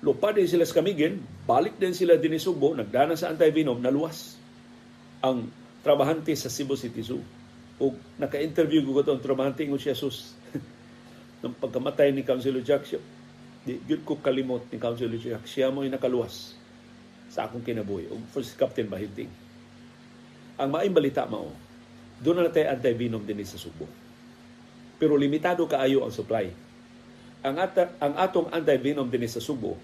lupad 0.06 0.40
din 0.40 0.48
sila 0.48 0.64
sa 0.64 0.80
kamigin 0.80 1.20
balik 1.44 1.76
din 1.76 1.92
sila 1.92 2.16
din 2.16 2.38
Subo 2.38 2.72
nagdana 2.72 3.18
sa 3.18 3.34
anti-venom 3.34 3.82
naluwas 3.82 4.38
ang 5.26 5.50
trabahante 5.86 6.34
sa 6.34 6.50
Cebu 6.50 6.78
City 6.78 7.02
Zoo. 7.04 7.22
O 7.78 7.94
naka-interview 8.18 8.82
ko 8.82 9.06
itong 9.06 9.22
trabahante 9.22 9.66
ng 9.66 9.78
siya 9.78 9.94
sus. 9.94 10.34
Nang 11.46 11.54
pagkamatay 11.54 12.10
ni 12.10 12.26
Councilor 12.26 12.66
Jack, 12.66 12.90
siya, 12.90 13.00
di, 13.62 13.78
yun 13.86 14.02
ko 14.02 14.18
kalimot 14.18 14.66
ni 14.74 14.78
Councilor 14.82 15.20
Jack, 15.22 15.46
siya 15.46 15.70
mo 15.70 15.86
yung 15.86 15.94
nakaluwas 15.94 16.58
sa 17.30 17.46
akong 17.46 17.62
kinabuhi. 17.62 18.10
O 18.10 18.18
first 18.34 18.58
Captain 18.58 18.90
Bahinting. 18.90 19.30
Ang 20.58 20.70
maing 20.74 20.96
balita 20.96 21.30
mao, 21.30 21.54
doon 22.18 22.42
na 22.42 22.50
tayo 22.50 22.74
anti-venom 22.74 23.22
din 23.22 23.46
sa 23.46 23.62
Subo. 23.62 23.86
Pero 24.98 25.14
limitado 25.14 25.62
kaayo 25.70 26.02
ang 26.02 26.10
supply. 26.10 26.50
Ang, 27.46 27.62
ata, 27.62 27.94
ang 28.02 28.18
atong 28.18 28.50
anti-venom 28.50 29.06
din 29.06 29.30
sa 29.30 29.38
Subo, 29.38 29.78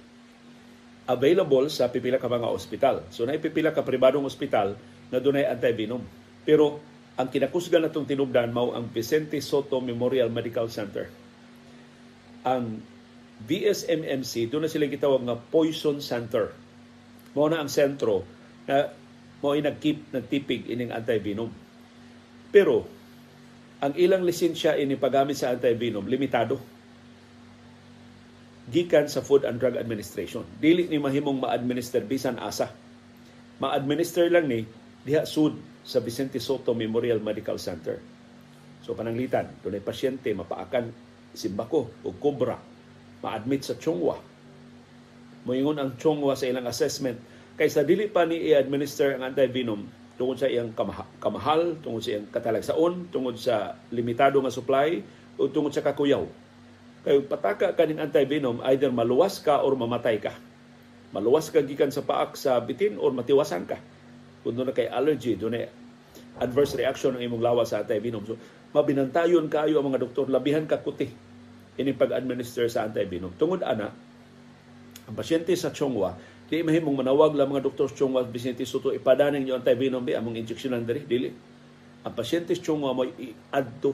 available 1.06 1.70
sa 1.70 1.92
pipila 1.92 2.18
ka 2.18 2.26
mga 2.26 2.50
ospital. 2.50 3.06
So 3.14 3.28
naipipila 3.30 3.70
ka 3.70 3.86
pribadong 3.86 4.26
ospital 4.26 4.74
na 5.13 5.22
dunay 5.22 5.46
anti-venom. 5.46 6.01
Pero 6.41 6.82
ang 7.13 7.29
kinakusgan 7.29 7.86
natong 7.86 8.10
tinubdan 8.10 8.50
mao 8.50 8.74
ang 8.74 8.89
Vicente 8.89 9.38
Soto 9.38 9.77
Memorial 9.77 10.34
Medical 10.34 10.65
Center. 10.74 11.05
Ang 12.41 12.82
VSMMC, 13.46 14.50
doon 14.50 14.65
na 14.65 14.72
sila 14.72 14.89
gitawag 14.89 15.22
nga 15.22 15.38
poison 15.38 16.01
center. 16.01 16.50
Mao 17.38 17.46
na 17.46 17.62
ang 17.62 17.70
sentro 17.70 18.25
na 18.65 18.89
mao 19.46 19.53
nagkeep 19.53 20.10
nagtipig 20.10 20.65
ining 20.74 20.89
anti-venom. 20.89 21.53
Pero 22.50 22.89
ang 23.84 23.93
ilang 23.93 24.25
lisensya 24.25 24.79
ini 24.79 24.98
paggamit 24.98 25.38
sa 25.38 25.53
anti-venom 25.53 26.10
limitado 26.10 26.58
gikan 28.72 29.12
sa 29.12 29.20
Food 29.20 29.43
and 29.43 29.60
Drug 29.60 29.75
Administration. 29.75 30.48
Dili 30.58 30.88
ni 30.88 30.96
mahimong 30.96 31.43
ma-administer 31.43 32.00
bisan 32.08 32.39
asa. 32.39 32.72
Ma-administer 33.60 34.32
lang 34.32 34.48
ni 34.48 34.63
diha 35.03 35.27
sud 35.27 35.55
sa 35.83 36.00
Vicente 36.00 36.39
Soto 36.39 36.72
Memorial 36.72 37.19
Medical 37.19 37.60
Center. 37.60 38.00
So 38.83 38.95
pananglitan, 38.95 39.51
dunay 39.63 39.83
pasyente 39.83 40.31
mapaakan 40.31 40.91
simbako 41.36 41.91
o 42.03 42.10
kobra, 42.15 42.55
ma-admit 43.24 43.63
sa 43.63 43.75
Chongwa. 43.79 44.19
Moingon 45.43 45.79
ang 45.79 45.95
Chongwa 46.00 46.36
sa 46.36 46.48
ilang 46.48 46.67
assessment 46.67 47.19
kaysa 47.60 47.83
dili 47.83 48.07
pa 48.07 48.24
ni 48.24 48.51
i-administer 48.51 49.19
ang 49.19 49.31
anti-venom 49.31 49.86
tungod 50.15 50.39
sa 50.39 50.48
iyang 50.48 50.72
kamahal, 50.72 51.07
kamahal 51.19 51.62
tungod 51.83 52.01
sa 52.03 52.10
iyang 52.15 52.27
katalagsaon, 52.31 52.93
tungod 53.12 53.36
sa 53.36 53.75
limitado 53.91 54.39
nga 54.39 54.53
supply 54.53 55.03
o 55.36 55.50
tungod 55.51 55.74
sa 55.74 55.83
kakuyaw 55.83 56.24
Kay 57.03 57.19
pataka 57.27 57.75
kaning 57.75 58.00
anti-venom, 58.00 58.63
either 58.72 58.88
maluwas 58.88 59.43
ka 59.43 59.60
or 59.60 59.75
mamatay 59.75 60.24
ka. 60.24 60.31
Maluwas 61.12 61.51
ka 61.51 61.60
gikan 61.60 61.91
sa 61.91 62.00
paak 62.00 62.39
sa 62.39 62.63
bitin 62.63 62.95
or 62.95 63.12
matiwasan 63.12 63.67
ka. 63.67 63.75
Kung 64.44 64.54
doon 64.54 64.70
na 64.70 64.76
kay 64.76 64.92
allergy, 64.92 65.40
doon 65.40 65.56
na 65.56 65.66
adverse 66.38 66.76
reaction 66.78 67.16
ang 67.16 67.24
imong 67.24 67.42
lawas 67.42 67.72
sa 67.72 67.82
anti-venom. 67.82 68.24
So, 68.28 68.36
mabinantayon 68.76 69.48
kaayo 69.48 69.80
ang 69.80 69.88
mga 69.90 70.04
doktor, 70.04 70.28
labihan 70.28 70.68
ka 70.68 70.84
kuti 70.84 71.08
ini 71.80 71.92
pag-administer 71.96 72.70
sa 72.70 72.86
anti-venom. 72.86 73.34
Tungod 73.40 73.66
ana, 73.66 73.90
Ang 75.04 75.16
pasyente 75.20 75.52
sa 75.60 75.76
Chongwa, 75.76 76.16
di 76.48 76.64
mahimong 76.64 77.04
manawag 77.04 77.36
lang 77.36 77.52
mga 77.52 77.66
doktor 77.66 77.92
sa 77.92 77.96
Chongwa 78.00 78.24
Vicente 78.24 78.64
Soto 78.64 78.96
ipadaning 78.96 79.52
yung 79.52 79.60
antivenom 79.60 80.00
bi 80.00 80.16
among 80.16 80.40
injeksyonan 80.40 80.88
diri 80.88 81.04
dili. 81.04 81.30
Ang 82.04 82.14
pasyente 82.16 82.56
sa 82.56 82.64
Chongwa 82.64 82.96
mo 82.96 83.04
iadto 83.04 83.92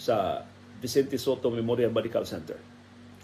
sa 0.00 0.40
Vicente 0.80 1.20
Soto 1.20 1.52
Memorial 1.52 1.92
Medical 1.92 2.24
Center. 2.24 2.56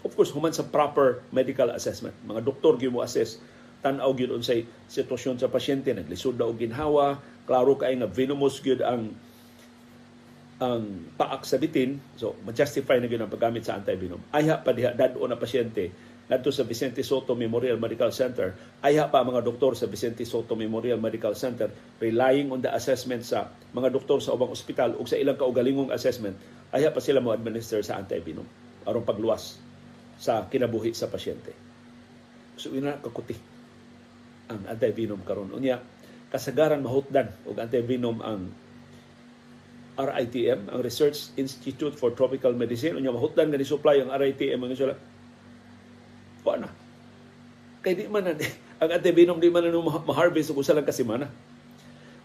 Of 0.05 0.13
course, 0.13 0.29
human 0.29 0.53
sa 0.53 0.61
proper 0.61 1.25
medical 1.33 1.73
assessment. 1.73 2.13
Mga 2.29 2.45
doktor 2.45 2.77
gyud 2.77 2.93
mo 2.93 3.01
assess 3.01 3.41
tan-aw 3.85 4.09
gyud 4.17 4.33
unsay 4.33 4.65
sitwasyon 4.89 5.37
sa 5.37 5.53
pasyente, 5.53 5.93
naglisod 5.93 6.33
daw 6.33 6.49
ginhawa, 6.57 7.21
klaro 7.45 7.77
kay 7.77 7.93
nga 7.93 8.09
venomous 8.09 8.57
gyud 8.57 8.81
ang 8.81 9.13
ang 10.55 11.13
paak 11.19 11.45
sa 11.45 11.61
bitin, 11.61 12.01
so 12.17 12.33
ma-justify 12.41 12.97
na 12.97 13.05
gyud 13.05 13.21
ang 13.21 13.29
paggamit 13.29 13.61
sa 13.61 13.77
antivenom. 13.77 14.17
Ayha 14.33 14.57
pa 14.57 14.73
diha 14.73 14.97
dadto 14.97 15.21
na 15.29 15.37
pasyente. 15.37 15.93
Ngadto 16.25 16.49
sa 16.49 16.65
Vicente 16.65 17.05
Soto 17.05 17.37
Memorial 17.37 17.77
Medical 17.77 18.09
Center, 18.09 18.57
ayha 18.81 19.05
pa 19.05 19.21
mga 19.21 19.45
doktor 19.45 19.77
sa 19.77 19.85
Vicente 19.85 20.25
Soto 20.25 20.57
Memorial 20.57 20.97
Medical 20.97 21.37
Center. 21.37 21.69
Relying 22.01 22.49
on 22.49 22.65
the 22.65 22.73
assessment 22.73 23.21
sa 23.21 23.53
mga 23.77 23.93
doktor 23.93 24.17
sa 24.17 24.33
ubang 24.33 24.49
ospital 24.49 24.97
ug 24.97 25.05
sa 25.05 25.21
ilang 25.21 25.37
kaugalingong 25.37 25.93
assessment, 25.93 26.33
ayha 26.73 26.89
pa 26.89 26.97
sila 26.97 27.21
mo 27.21 27.29
administer 27.29 27.85
sa 27.85 28.01
antivenom. 28.01 28.41
Aron 28.89 29.05
pagluwas 29.05 29.61
sa 30.17 30.49
kinabuhi 30.49 30.97
sa 30.97 31.13
pasyente. 31.13 31.53
So 32.57 32.73
ina 32.73 32.97
kakuti 32.97 33.54
ang 34.49 34.61
antivenom 34.69 35.21
karon. 35.25 35.49
Unya 35.53 35.81
kasagaran 36.29 36.81
mahutdan 36.81 37.31
og 37.45 37.57
antivenom 37.57 38.21
ang 38.21 38.51
RITM, 39.95 40.75
ang 40.75 40.79
Research 40.83 41.31
Institute 41.39 41.95
for 41.95 42.11
Tropical 42.11 42.51
Medicine. 42.51 42.99
Unya 42.99 43.15
mahutdan 43.15 43.47
nga 43.47 43.61
supply 43.63 44.03
ang 44.03 44.11
RITM 44.11 44.59
ang 44.59 44.75
sila. 44.75 44.95
Wa 46.43 46.59
na. 46.59 46.69
Kay 47.79 47.93
di 47.95 48.05
man 48.11 48.35
ang 48.81 48.89
antivenom 48.91 49.39
di 49.39 49.47
man 49.47 49.65
na 49.65 49.79
ma-harvest 49.79 50.51
og 50.51 50.59
usa 50.59 50.75
lang 50.75 50.83
ka 50.83 50.91
semana. 50.91 51.31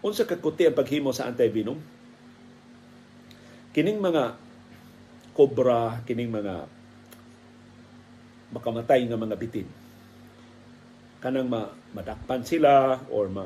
Unsa 0.01 0.25
ka 0.25 0.35
kuti 0.35 0.65
ang 0.67 0.75
paghimo 0.75 1.13
sa 1.13 1.29
antivenom? 1.29 1.77
Kining 3.71 4.03
mga 4.03 4.35
kobra, 5.31 6.03
kining 6.03 6.27
mga 6.27 6.67
makamatay 8.51 9.07
nga 9.07 9.15
mga 9.15 9.39
bitin. 9.39 9.80
Kanang 11.21 11.47
ma 11.47 11.69
madakpan 11.93 12.41
sila 12.41 12.97
or 13.13 13.29
ma 13.29 13.45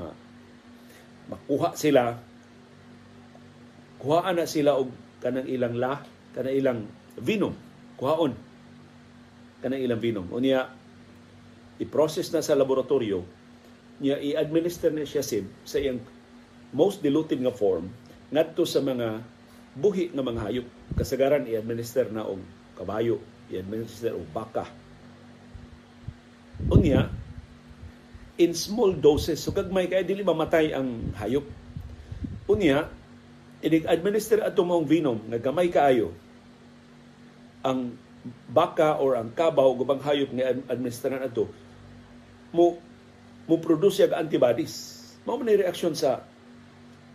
makuha 1.27 1.75
sila 1.75 2.15
kuhaan 3.99 4.37
na 4.37 4.45
sila 4.45 4.77
og 4.77 4.93
kanang 5.17 5.49
ilang 5.49 5.73
la, 5.73 5.97
kanang 6.37 6.55
ilang 6.55 6.79
venom, 7.17 7.57
kuhaon 7.97 8.37
kanang 9.65 9.81
ilang 9.81 9.97
venom. 9.97 10.29
Unya 10.29 10.69
i-process 11.81 12.29
na 12.29 12.45
sa 12.45 12.53
laboratorio, 12.53 13.25
niya 13.97 14.21
i-administer 14.21 14.93
na 14.93 15.09
siya 15.09 15.25
sim 15.25 15.49
sa 15.65 15.81
iyang 15.81 15.97
most 16.75 17.01
diluted 17.01 17.41
nga 17.41 17.55
form 17.55 17.89
ngadto 18.29 18.67
sa 18.67 18.83
mga 18.83 19.25
buhi 19.73 20.13
nga 20.13 20.21
mga 20.21 20.41
hayop. 20.45 20.67
Kasagaran 20.93 21.49
i-administer 21.49 22.13
na 22.13 22.29
og 22.29 22.39
kabayo, 22.77 23.17
i-administer 23.49 24.13
og 24.13 24.27
baka. 24.29 24.69
Unya, 26.69 27.09
in 28.35 28.51
small 28.51 28.91
doses, 28.91 29.39
so 29.39 29.55
gagmay 29.55 29.87
kay 29.87 30.03
dili 30.03 30.23
mamatay 30.23 30.75
ang 30.75 31.15
hayop. 31.15 31.47
Unya, 32.51 32.87
inig-administer 33.63 34.43
ato 34.43 34.61
mong 34.61 34.85
venom 34.85 35.17
nga 35.31 35.39
gamay 35.39 35.71
kaayo 35.71 36.13
ang 37.65 37.97
baka 38.49 39.01
or 39.01 39.17
ang 39.17 39.33
kabaw 39.33 39.73
gubang 39.73 40.01
hayop 40.01 40.29
nga 40.33 40.53
administeran 40.69 41.25
ato 41.25 41.49
mo 42.53 42.77
mo 43.45 43.55
produce 43.61 44.05
og 44.05 44.13
antibodies. 44.13 45.01
Mao 45.25 45.37
man 45.37 45.49
reaksyon 45.49 45.97
sa 45.97 46.21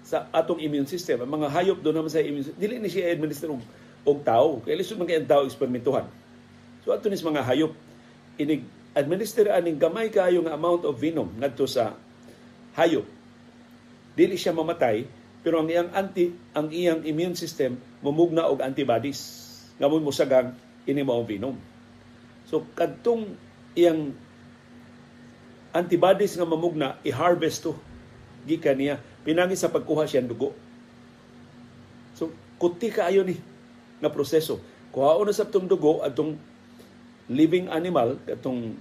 sa 0.02 0.26
atong 0.34 0.58
immune 0.58 0.90
system. 0.90 1.22
Ang 1.22 1.42
mga 1.42 1.48
hayop 1.54 1.78
do 1.78 1.94
naman 1.94 2.10
sa 2.10 2.18
immune 2.18 2.46
system 2.46 2.58
dili 2.58 2.82
ni 2.82 2.90
siya 2.90 3.14
administer 3.14 3.46
og, 3.50 3.62
og 4.02 4.18
tao. 4.26 4.58
Kay 4.66 4.74
lisod 4.74 4.98
man 4.98 5.06
kay 5.06 5.22
ang 5.22 5.30
tao 5.30 5.46
eksperimentuhan. 5.46 6.06
So 6.82 6.90
ato 6.90 7.06
nis 7.06 7.22
mga 7.22 7.46
hayop 7.46 7.72
inig 8.40 8.66
administer 8.96 9.50
aning 9.54 9.78
gamay 9.78 10.10
kaayo 10.10 10.42
nga 10.42 10.56
amount 10.56 10.82
of 10.82 10.98
venom 10.98 11.30
ngadto 11.38 11.66
sa 11.66 11.94
hayop 12.74 13.06
dili 14.18 14.34
siya 14.34 14.54
mamatay 14.54 15.06
pero 15.40 15.64
ang 15.64 15.68
iyang 15.72 15.90
anti 15.96 16.28
ang 16.52 16.68
iyang 16.68 17.00
immune 17.08 17.32
system 17.32 17.80
mamugna 18.04 18.44
og 18.48 18.60
antibodies 18.60 19.48
nga 19.80 19.88
mo 19.88 19.96
musagang 19.96 20.52
ini 20.84 21.00
mao 21.00 21.24
venom. 21.24 21.56
So 22.44 22.68
kadtong 22.76 23.32
iyang 23.72 24.12
antibodies 25.72 26.36
nga 26.36 26.44
mamugna 26.44 27.00
i-harvest 27.00 27.64
to 27.64 27.72
gikan 28.44 28.76
niya 28.76 29.00
pinangi 29.24 29.56
sa 29.56 29.72
pagkuha 29.72 30.04
siya 30.04 30.20
dugo. 30.20 30.52
So 32.12 32.28
kuti 32.60 32.92
kaayo 32.92 33.24
ni 33.24 33.40
nga 34.04 34.12
proseso. 34.12 34.60
Kuhaon 34.92 35.24
na 35.24 35.32
sa 35.32 35.48
dugo 35.48 36.04
atong 36.04 36.36
living 37.30 37.70
animal 37.70 38.18
katong 38.26 38.74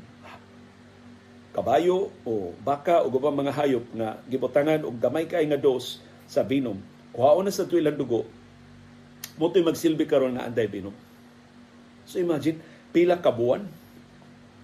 kabayo 1.54 2.10
o 2.26 2.58
baka 2.66 3.06
o 3.06 3.14
gubang 3.14 3.38
mga 3.38 3.54
hayop 3.54 3.86
nga 3.94 4.18
gibutangan 4.26 4.82
og 4.86 4.98
gamay 4.98 5.30
kay 5.30 5.46
nga 5.46 5.60
dose 5.60 6.02
sa 6.26 6.42
venom. 6.42 6.82
Kuhaon 7.14 7.46
na 7.46 7.54
sa 7.54 7.66
tuilang 7.66 7.98
dugo, 7.98 8.26
mo 9.38 9.48
magsilbi 9.50 10.06
karon 10.10 10.38
nga 10.38 10.46
anti-venom. 10.50 10.94
So 12.10 12.18
imagine, 12.18 12.58
pila 12.90 13.22
ka 13.22 13.30
buwan 13.30 13.66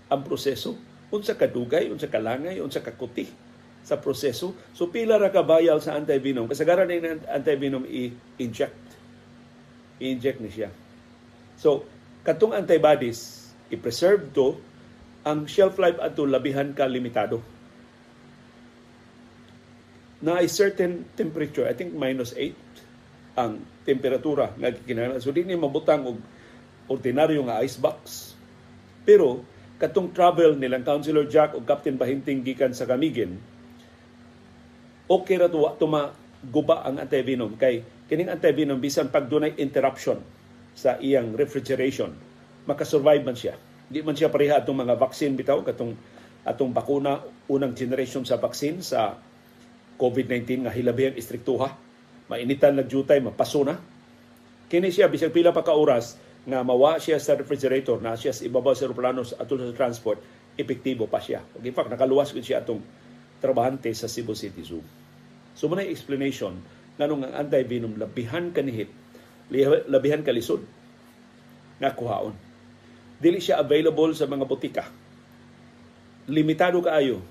ang 0.09 0.21
proseso. 0.25 0.77
Unsa 1.13 1.37
kadugay, 1.37 1.89
unsa 1.93 2.09
kalangay, 2.09 2.57
unsa 2.59 2.81
kakuti 2.81 3.29
sa 3.85 4.01
proseso. 4.01 4.57
So 4.73 4.89
pila 4.89 5.21
ra 5.21 5.29
kabayal 5.29 5.77
sa 5.79 5.93
anti-venom. 5.93 6.49
Kasagaran 6.49 6.89
na 6.89 7.21
anti-venom 7.37 7.85
i-inject. 7.85 8.81
I-inject 10.01 10.41
ni 10.41 10.49
siya. 10.51 10.73
So, 11.55 11.87
katong 12.25 12.51
antibodies, 12.51 13.44
i-preserve 13.73 14.29
to, 14.35 14.57
ang 15.25 15.49
shelf 15.49 15.81
life 15.81 15.97
ato 15.97 16.25
labihan 16.25 16.69
ka 16.73 16.85
limitado 16.85 17.41
na 20.25 20.41
a 20.41 20.47
certain 20.49 21.05
temperature, 21.13 21.69
I 21.69 21.77
think 21.77 21.93
minus 21.93 22.33
8 22.33 23.37
ang 23.37 23.61
temperatura 23.85 24.49
nga 24.57 24.73
kinahanglan. 24.73 25.21
So 25.21 25.29
di 25.29 25.43
ni 25.43 25.53
mabutang 25.53 26.07
og 26.07 26.17
ordinaryo 26.89 27.45
nga 27.45 27.61
ice 27.61 27.77
box. 27.77 28.33
Pero 29.05 29.43
katong 29.77 30.15
travel 30.15 30.55
nilang 30.55 30.81
Councilor 30.81 31.27
Jack 31.29 31.53
o 31.53 31.61
Captain 31.61 31.99
Bahinting 31.99 32.41
gikan 32.41 32.71
sa 32.71 32.87
Kamigin, 32.87 33.37
okay 35.05 35.37
ra 35.37 35.51
tuwa 35.51 35.77
tuma 35.77 36.15
guba 36.41 36.81
ang 36.81 36.97
antivenom 36.97 37.53
kay 37.59 37.85
kining 38.09 38.31
antivenom 38.31 38.81
bisan 38.81 39.13
pag 39.13 39.29
dunay 39.29 39.53
interruption 39.61 40.21
sa 40.73 40.97
iyang 40.97 41.37
refrigeration 41.37 42.13
makasurvive 42.65 43.23
man 43.25 43.37
siya 43.37 43.55
di 43.85 44.01
man 44.01 44.17
siya 44.17 44.33
pareha 44.33 44.61
atong 44.61 44.81
mga 44.81 44.97
vaccine 44.97 45.37
bitaw 45.37 45.61
katong 45.61 45.93
atong 46.45 46.73
bakuna 46.73 47.21
unang 47.49 47.73
generation 47.73 48.25
sa 48.25 48.37
vaccine 48.37 48.81
sa 48.81 49.17
COVID-19 49.95 50.67
nga 50.67 50.71
hilabihang 50.73 51.17
istriktuha. 51.17 51.71
Mainitan 52.29 52.77
nagjutay, 52.77 53.23
mapaso 53.23 53.63
na. 53.65 53.79
Kini 54.69 54.91
siya, 54.91 55.09
bisag 55.09 55.33
pila 55.33 55.55
pa 55.55 55.65
ka 55.65 55.73
oras, 55.73 56.17
nga 56.45 56.61
mawa 56.61 57.01
siya 57.01 57.17
sa 57.17 57.33
refrigerator, 57.33 57.97
na 58.01 58.13
siya 58.13 58.33
sa 58.35 58.45
ibabaw 58.45 58.77
sa 58.77 58.85
aeroplano 58.85 59.25
atul 59.25 59.61
sa 59.61 59.73
transport, 59.73 60.21
epektibo 60.59 61.09
pa 61.09 61.17
siya. 61.17 61.41
In 61.63 61.73
fact, 61.73 61.89
nakaluwas 61.89 62.29
ko 62.29 62.41
siya 62.43 62.61
atong 62.61 62.81
trabahante 63.41 63.89
sa 63.97 64.05
Cebu 64.05 64.37
City 64.37 64.61
Zoo. 64.61 64.83
So, 65.57 65.65
muna 65.65 65.85
explanation 65.85 66.59
nganong 66.99 67.25
ang 67.29 67.33
anti-venom 67.47 67.97
labihan 67.97 68.51
kanihit, 68.53 68.91
labihan 69.89 70.21
kalisod 70.21 70.61
nga 71.81 71.93
kuhaon. 71.95 72.44
Dili 73.19 73.39
siya 73.39 73.63
available 73.63 74.11
sa 74.11 74.27
mga 74.27 74.45
botika. 74.47 74.83
Limitado 76.27 76.81
kaayo 76.81 77.21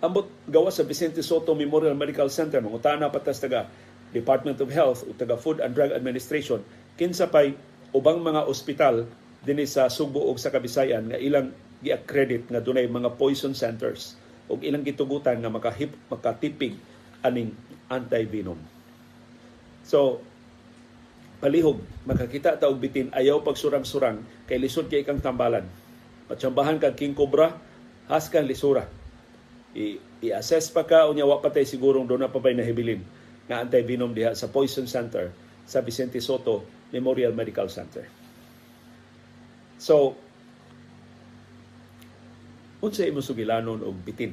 ambot 0.00 0.32
gawas 0.48 0.80
sa 0.80 0.84
Vicente 0.88 1.20
Soto 1.20 1.52
Memorial 1.52 1.92
Medical 1.92 2.32
Center 2.32 2.64
mangutana 2.64 3.12
patas 3.12 3.36
taga 3.36 3.68
Department 4.16 4.56
of 4.64 4.72
Health 4.72 5.04
o 5.04 5.12
taga 5.12 5.36
Food 5.36 5.60
and 5.60 5.76
Drug 5.76 5.92
Administration 5.92 6.64
kinsa 6.96 7.28
pay 7.28 7.52
ubang 7.92 8.24
mga 8.24 8.48
ospital 8.48 9.04
dinhi 9.44 9.68
sa 9.68 9.92
Subo 9.92 10.24
ug 10.32 10.40
sa 10.40 10.48
Kabisayan 10.48 11.12
nga 11.12 11.20
ilang 11.20 11.52
gi-accredit 11.84 12.48
nga 12.48 12.60
dunay 12.64 12.88
mga 12.88 13.16
poison 13.20 13.52
centers 13.52 14.16
ug 14.48 14.64
ilang 14.64 14.84
gitugutan 14.84 15.36
nga 15.40 15.52
makahip 15.52 15.92
makatipig 16.08 16.76
aning 17.20 17.52
anti-venom. 17.92 18.56
So 19.84 20.24
palihog 21.40 21.80
makakita 22.04 22.60
ta 22.60 22.68
og 22.68 22.78
bitin 22.78 23.08
ayaw 23.16 23.40
pagsurang-surang 23.40 24.46
kay 24.46 24.60
lisod 24.60 24.92
kay 24.92 25.02
kang 25.02 25.18
tambalan. 25.24 25.64
Patsambahan 26.28 26.78
kag 26.78 26.94
king 26.94 27.16
cobra 27.16 27.50
haskan 28.06 28.44
lisura 28.46 28.84
i- 29.74 29.98
i-assess 30.20 30.68
pa 30.70 30.84
ka 30.84 31.08
unya 31.08 31.24
wa 31.24 31.40
patay 31.40 31.64
sigurong 31.64 32.06
do 32.06 32.14
na 32.20 32.28
pa 32.28 32.38
bay 32.38 32.52
nahibilin 32.54 33.00
nga 33.48 33.64
anti-venom 33.64 34.14
diha 34.14 34.36
sa 34.36 34.52
Poison 34.52 34.86
Center 34.86 35.32
sa 35.66 35.82
Vicente 35.82 36.20
Soto 36.22 36.62
Memorial 36.94 37.34
Medical 37.34 37.66
Center. 37.70 38.04
So, 39.80 40.14
Unsa 42.80 43.04
imo 43.04 43.20
sugilanon 43.20 43.84
og 43.84 43.92
bitin? 43.92 44.32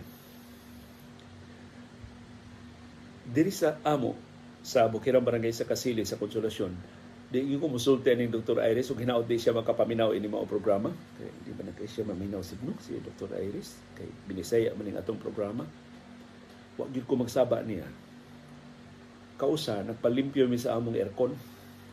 Diri 3.27 3.51
sa 3.51 3.75
amo 3.83 4.15
sa 4.63 4.87
Bukirang 4.87 5.19
Barangay 5.23 5.51
sa 5.51 5.67
Kasili 5.67 6.07
sa 6.07 6.15
Konsolasyon, 6.15 6.71
di 7.27 7.59
ko 7.59 7.67
musulti 7.67 8.07
ni 8.15 8.31
Dr. 8.31 8.63
Iris 8.63 8.87
ug 8.87 9.03
hinaot 9.03 9.27
siya 9.27 9.51
makapaminaw 9.51 10.15
ini 10.15 10.31
mao 10.31 10.47
programa. 10.47 10.87
Kay 11.19 11.27
di 11.43 11.51
ba 11.51 11.67
na 11.67 11.75
kay 11.75 11.83
siya 11.83 12.07
maminaw 12.07 12.39
signo 12.39 12.71
si 12.79 12.95
Dr. 13.03 13.35
Iris 13.35 13.75
kay 13.99 14.07
binisaya 14.31 14.71
man 14.79 14.87
ning 14.87 14.95
atong 14.95 15.19
programa. 15.19 15.67
Wa 16.79 16.87
gyud 16.87 17.03
ko 17.03 17.19
magsaba 17.19 17.59
niya. 17.67 17.83
Kausa 19.35 19.83
nagpalimpyo 19.83 20.47
mi 20.47 20.55
sa 20.55 20.79
among 20.79 20.95
aircon. 20.95 21.35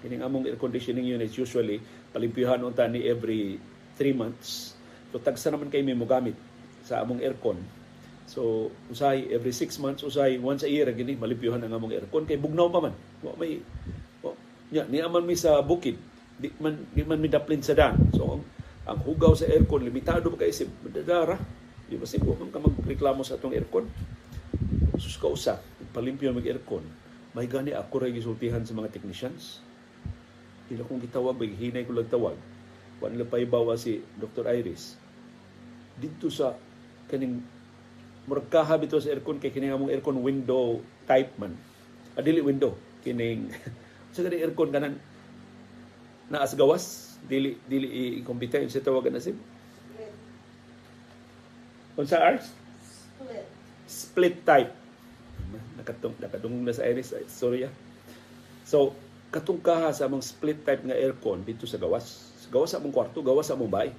Kining 0.06 0.22
among 0.22 0.46
air 0.46 0.54
conditioning 0.54 1.02
units 1.02 1.34
usually 1.34 1.82
palimpyohan 2.14 2.62
unta 2.62 2.86
ni 2.86 3.02
every 3.02 3.58
3 3.98 4.14
months. 4.14 4.78
So 5.10 5.18
tagsa 5.18 5.50
naman 5.50 5.66
kay 5.66 5.82
mi 5.82 5.98
mo 5.98 6.06
gamit 6.06 6.38
sa 6.86 7.02
among 7.02 7.18
aircon. 7.18 7.58
So 8.30 8.70
usay 8.86 9.34
every 9.34 9.50
6 9.50 9.82
months 9.82 10.06
usay 10.06 10.38
once 10.38 10.62
a 10.62 10.70
year 10.70 10.86
gini 10.94 11.18
malimpyohan 11.18 11.58
ang 11.66 11.74
among 11.74 11.90
aircon 11.90 12.22
kay 12.22 12.38
bugnaw 12.38 12.70
pa 12.70 12.86
man. 12.86 12.94
Wa 13.18 13.34
may 13.34 13.58
nya 14.72 14.86
ni 14.88 15.00
aman 15.00 15.24
mi 15.24 15.36
sa 15.36 15.60
bukid 15.60 15.98
di 16.40 16.48
man 16.60 16.76
di 16.92 17.02
man 17.04 17.20
mi 17.20 17.28
daplin 17.28 17.60
sa 17.60 17.76
dan 17.76 17.98
so 18.14 18.38
ang, 18.38 18.42
ang 18.88 18.98
hugaw 19.04 19.36
sa 19.36 19.48
aircon 19.48 19.84
limitado 19.84 20.32
pa 20.32 20.44
kay 20.44 20.52
isip 20.52 20.68
madadara 20.84 21.36
di 21.88 21.98
ba 22.00 22.08
siguro 22.08 22.48
ka 22.48 22.60
magreklamo 22.62 23.20
sa 23.20 23.36
atong 23.36 23.52
aircon 23.52 23.84
sus 24.96 25.20
ka 25.20 25.28
usa 25.28 25.60
palimpyo 25.92 26.32
mag 26.32 26.46
aircon 26.46 26.82
may 27.34 27.50
gani 27.50 27.74
ako 27.74 28.06
ra 28.06 28.08
gisultihan 28.10 28.62
sa 28.62 28.74
mga 28.78 28.94
technicians 28.94 29.64
Dila 30.64 30.88
kong 30.88 31.04
gitawag, 31.04 31.36
may 31.36 31.52
hinay 31.52 31.84
ko 31.84 31.92
lang 31.92 32.08
tawag. 32.08 32.36
Wala 33.00 33.12
nila 33.12 33.28
paibawa 33.28 33.76
si 33.76 34.00
Dr. 34.16 34.48
Iris. 34.48 34.96
Dito 36.00 36.32
sa 36.32 36.56
kaning 37.12 37.44
murag 38.24 38.48
kahab 38.48 38.88
aircon 38.88 39.36
kay 39.36 39.52
kining 39.52 39.76
among 39.76 39.92
aircon 39.92 40.16
window 40.24 40.80
type 41.04 41.36
man. 41.36 41.52
Adili 42.16 42.40
window 42.40 42.72
kining 43.04 43.52
sa 44.14 44.22
so, 44.22 44.30
aircon 44.30 44.70
kanan 44.70 44.94
na 46.30 46.46
as 46.46 46.54
gawas 46.54 47.18
dili 47.26 47.58
dili 47.66 48.18
i-compute 48.22 48.62
sa 48.70 48.78
tawagan 48.78 49.18
na 49.18 49.22
sim. 49.22 49.34
Unsa 51.94 52.18
ars? 52.18 52.50
Split. 52.82 53.46
Split 53.86 54.36
type. 54.42 54.72
Nakatung 55.78 56.14
nakadungog 56.18 56.62
na 56.66 56.74
sa 56.74 56.86
iris. 56.86 57.14
Sorry 57.30 57.66
ah. 57.66 57.72
So, 58.66 58.94
katong 59.30 59.62
kaha 59.62 59.94
sa 59.94 60.06
among 60.10 60.22
split 60.22 60.62
type 60.66 60.82
nga 60.82 60.94
aircon 60.94 61.46
dito 61.46 61.66
sa 61.66 61.78
gawas. 61.78 62.34
Sa 62.38 62.48
gawas 62.50 62.70
sa 62.74 62.78
among 62.82 62.94
kwarto, 62.94 63.22
gawas 63.22 63.46
sa 63.46 63.54
among 63.54 63.70
bahay. 63.70 63.90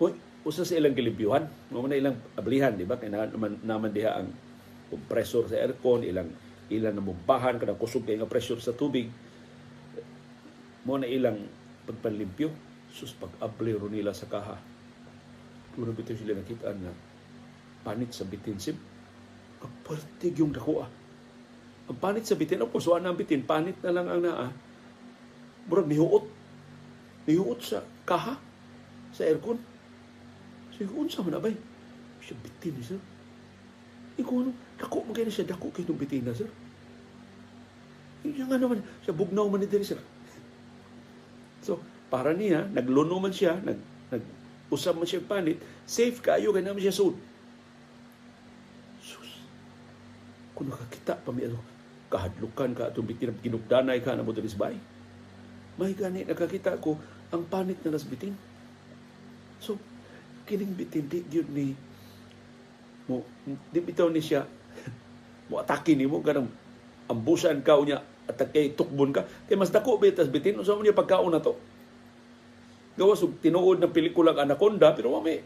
Hoy, 0.00 0.16
usa 0.42 0.64
sa 0.64 0.76
ilang 0.76 0.96
gilibyuhan, 0.96 1.44
mo 1.68 1.84
na 1.84 2.00
ilang 2.00 2.16
ablihan, 2.34 2.74
di 2.74 2.88
ba? 2.88 2.96
Kaya 2.96 3.28
naman, 3.28 3.60
naman 3.60 3.92
diha 3.92 4.18
ang 4.18 4.28
compressor 4.88 5.52
sa 5.52 5.60
aircon, 5.60 6.04
ilang 6.04 6.32
ilang 6.70 6.98
namumbahan 6.98 7.58
kada 7.58 7.74
kusog 7.74 8.06
kay 8.06 8.20
nga 8.20 8.28
pressure 8.28 8.60
sa 8.62 8.76
tubig. 8.76 9.10
Mo 10.86 10.98
na 10.98 11.08
ilang 11.08 11.42
pagpanlimpyo 11.86 12.50
sus 12.92 13.16
pag 13.16 13.32
ablero 13.40 13.88
nila 13.88 14.12
sa 14.12 14.28
kaha. 14.28 14.58
Puro 15.72 15.90
bitaw 15.96 16.14
sila 16.14 16.36
nakita 16.36 16.70
na 16.76 16.92
panit 17.82 18.12
sa 18.12 18.28
bitin 18.28 18.60
sim. 18.60 18.76
Kapaltig 19.58 20.36
yung 20.38 20.52
dako 20.52 20.84
ah 20.84 20.90
ang 21.90 21.98
panit 21.98 22.24
sa 22.24 22.38
bitin 22.38 22.62
ang 22.62 22.70
puso 22.70 22.94
ang 22.94 23.18
bitin 23.18 23.42
panit 23.42 23.74
na 23.82 23.90
lang 23.90 24.06
ang 24.06 24.22
naa. 24.22 24.48
Murag 25.66 25.90
nihuot. 25.90 26.24
Nihuot 27.26 27.60
sa 27.62 27.82
kaha 28.06 28.38
sa 29.10 29.22
aircon. 29.26 29.58
Sige 30.72 30.90
unsa 30.94 31.20
man 31.20 31.36
abay? 31.36 31.54
Siya 32.22 32.38
bitin 32.38 32.72
ni 32.78 32.84
sir 32.86 33.11
Ikaw 34.20 34.34
ano, 34.44 34.52
dako 34.76 35.08
mo 35.08 35.12
kayo 35.16 35.32
siya, 35.32 35.48
dako 35.48 35.72
kayo 35.72 35.92
bitina, 35.96 36.36
sir. 36.36 36.48
Yung 38.22 38.48
nga 38.48 38.60
naman, 38.60 38.84
siya 39.02 39.16
bugnaw 39.16 39.48
man 39.48 39.64
diri 39.64 39.82
sir. 39.82 39.98
So, 41.62 41.78
para 42.12 42.34
niya, 42.36 42.68
nagluno 42.70 43.18
man 43.18 43.32
siya, 43.34 43.58
nag, 43.62 43.78
nag 44.12 44.22
usap 44.70 44.98
man 44.98 45.08
siya 45.08 45.24
panit, 45.24 45.58
safe 45.88 46.20
kayo, 46.22 46.54
kaya 46.54 46.64
naman 46.64 46.82
siya 46.82 46.94
suit. 46.94 47.16
Sus, 49.02 49.42
kung 50.54 50.70
nakakita 50.70 51.18
pa 51.18 51.30
may 51.34 51.48
ano, 51.50 51.58
kahadlukan 52.12 52.76
ka 52.76 52.92
itong 52.92 53.08
bitin, 53.08 53.34
ginugdanay 53.40 53.98
ka 54.04 54.12
na 54.12 54.22
mo 54.22 54.36
sa 54.36 54.60
bay. 54.60 54.76
May 55.80 55.96
gani, 55.96 56.28
nakakita 56.28 56.76
ko, 56.78 57.00
ang 57.32 57.48
panit 57.48 57.80
na 57.80 57.96
nasbitin. 57.96 58.36
So, 59.56 59.80
kining 60.44 60.76
bitin, 60.76 61.08
di 61.08 61.24
yun 61.32 61.48
ni 61.48 61.72
mo 63.10 63.26
bitaw 63.72 64.08
ni 64.10 64.22
siya. 64.22 64.46
Mo 65.50 65.58
atake 65.58 65.98
nimo 65.98 66.22
kanang 66.22 66.48
ambusan 67.10 67.60
ka 67.60 67.76
unya 67.76 68.00
atake 68.30 68.72
tukbon 68.78 69.10
ka. 69.10 69.26
Kay 69.50 69.58
mas 69.58 69.74
dako 69.74 69.98
bitas 69.98 70.30
bitin 70.30 70.56
unsa 70.56 70.78
man 70.78 70.86
pagkaon 70.86 71.32
na 71.34 71.42
to? 71.42 71.58
Gawas 72.94 73.24
og 73.24 73.40
tinuod 73.40 73.80
ng 73.80 73.92
pelikula 73.92 74.36
ang 74.36 74.48
Anaconda 74.48 74.92
pero 74.92 75.16
wa 75.16 75.24
may 75.24 75.40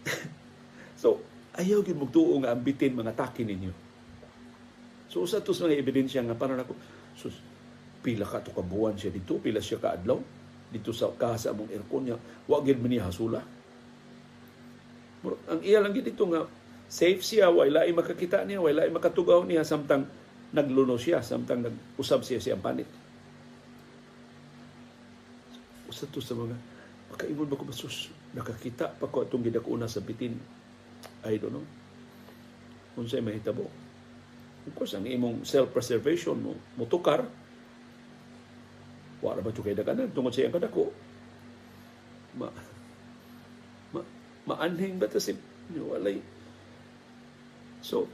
so 1.02 1.20
ayaw 1.60 1.84
gyud 1.84 2.00
magtuo 2.00 2.40
nga 2.40 2.56
ang 2.56 2.62
bitin 2.64 2.96
mga 2.96 3.12
atake 3.12 3.44
ninyo. 3.44 3.72
So 5.12 5.22
usa 5.24 5.44
to 5.44 5.52
sa 5.52 5.68
mga 5.68 5.80
ebidensya 5.80 6.24
nga 6.24 6.36
para 6.36 6.56
nako 6.56 6.74
sus 7.14 7.36
pila 8.00 8.24
ka 8.24 8.40
to 8.40 8.56
kabuan 8.56 8.96
siya 8.96 9.12
dito 9.12 9.36
pila 9.36 9.60
siya 9.60 9.76
ka 9.76 9.92
adlaw 9.92 10.16
dito 10.70 10.94
sa 10.94 11.12
kasa 11.12 11.52
mong 11.52 11.70
aircon 11.70 12.08
niya. 12.08 12.16
Wa 12.48 12.64
gyud 12.64 12.80
man 12.80 12.96
hasula. 12.98 13.40
Ang 15.52 15.60
iya 15.60 15.84
lang 15.84 15.92
dito 15.92 16.24
nga 16.32 16.48
safe 16.90 17.22
siya, 17.22 17.54
wala 17.54 17.86
ay 17.86 17.94
makakita 17.94 18.42
niya, 18.42 18.58
wala 18.58 18.82
ay 18.82 18.90
makatugaw 18.90 19.46
niya 19.46 19.62
samtang 19.62 20.10
nagluno 20.50 20.98
siya, 20.98 21.22
samtang 21.22 21.62
nag-usab 21.62 22.26
siya 22.26 22.42
siyang 22.42 22.58
panit. 22.58 22.90
Usa 25.86 26.10
to 26.10 26.18
sa 26.18 26.34
mga 26.34 26.58
makaingon 27.14 27.46
ba 27.46 27.58
ko 27.58 27.66
basus 27.66 28.10
nakakita 28.34 28.90
pa 28.90 29.06
ko 29.06 29.22
itong 29.22 29.46
gidakuna 29.46 29.86
sa 29.86 30.02
bitin. 30.02 30.34
I 31.22 31.38
don't 31.38 31.54
know. 31.54 31.66
Unsay 32.98 33.22
mahitabo. 33.22 33.70
Of 34.66 34.74
course, 34.74 34.98
ang 34.98 35.06
imong 35.06 35.46
self-preservation 35.46 36.36
mo, 36.36 36.52
mutukar, 36.74 37.24
wala 39.22 39.40
ba 39.40 39.54
ito 39.54 39.62
kay 39.62 39.78
daganan 39.78 40.10
tungod 40.10 40.34
sa 40.34 40.42
iyang 40.42 40.54
kadako. 40.54 40.90
Ma, 42.34 42.50
ma, 43.94 44.02
maanhing 44.50 44.98
ba 44.98 45.06
ito 45.06 45.22
si 45.22 45.38
walay 45.70 46.18
So, 47.80 48.04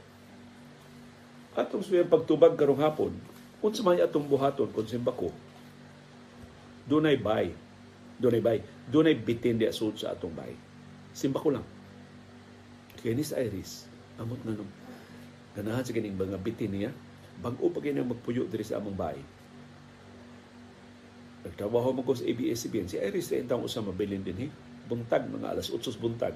atong 1.57 1.83
suyang 1.83 2.07
pagtubag 2.07 2.55
karong 2.55 2.79
hapon, 2.79 3.11
kung 3.59 3.73
sa 3.75 3.83
may 3.83 3.99
atong 3.99 4.27
buhaton, 4.27 4.71
kung 4.71 4.87
simbako, 4.87 5.33
dunay 6.87 7.19
bay. 7.19 7.51
Dunay 8.17 8.41
bay. 8.41 8.59
Dunay 8.87 9.13
bitin 9.13 9.59
di 9.59 9.67
asod 9.67 9.99
sa 9.99 10.15
atong 10.15 10.31
bay. 10.33 10.55
Simbako 11.11 11.51
lang. 11.51 11.65
Kenis 12.97 13.35
Iris, 13.35 13.85
amot 14.17 14.41
na 14.41 14.57
nung 14.57 14.71
ganahan 15.53 15.85
sa 15.85 15.93
kining 15.93 16.17
mga 16.17 16.37
bitin 16.41 16.71
niya, 16.73 16.91
bago 17.41 17.69
pa 17.69 17.81
kinang 17.81 18.09
magpuyo 18.09 18.45
diri 18.49 18.65
sa 18.65 18.81
among 18.81 18.97
bay. 18.97 19.17
Nagtrabaho 21.45 21.93
mo 21.93 22.01
ko 22.01 22.17
sa 22.17 22.25
ABS-CBN. 22.25 22.89
Si 22.89 22.97
Iris, 22.97 23.29
rin 23.33 23.45
taong 23.45 23.65
usang 23.65 23.85
mabilin 23.85 24.25
din 24.25 24.49
eh. 24.49 24.51
Buntag, 24.89 25.29
mga 25.29 25.57
alas 25.57 25.69
8 25.69 25.79
buntag. 26.01 26.33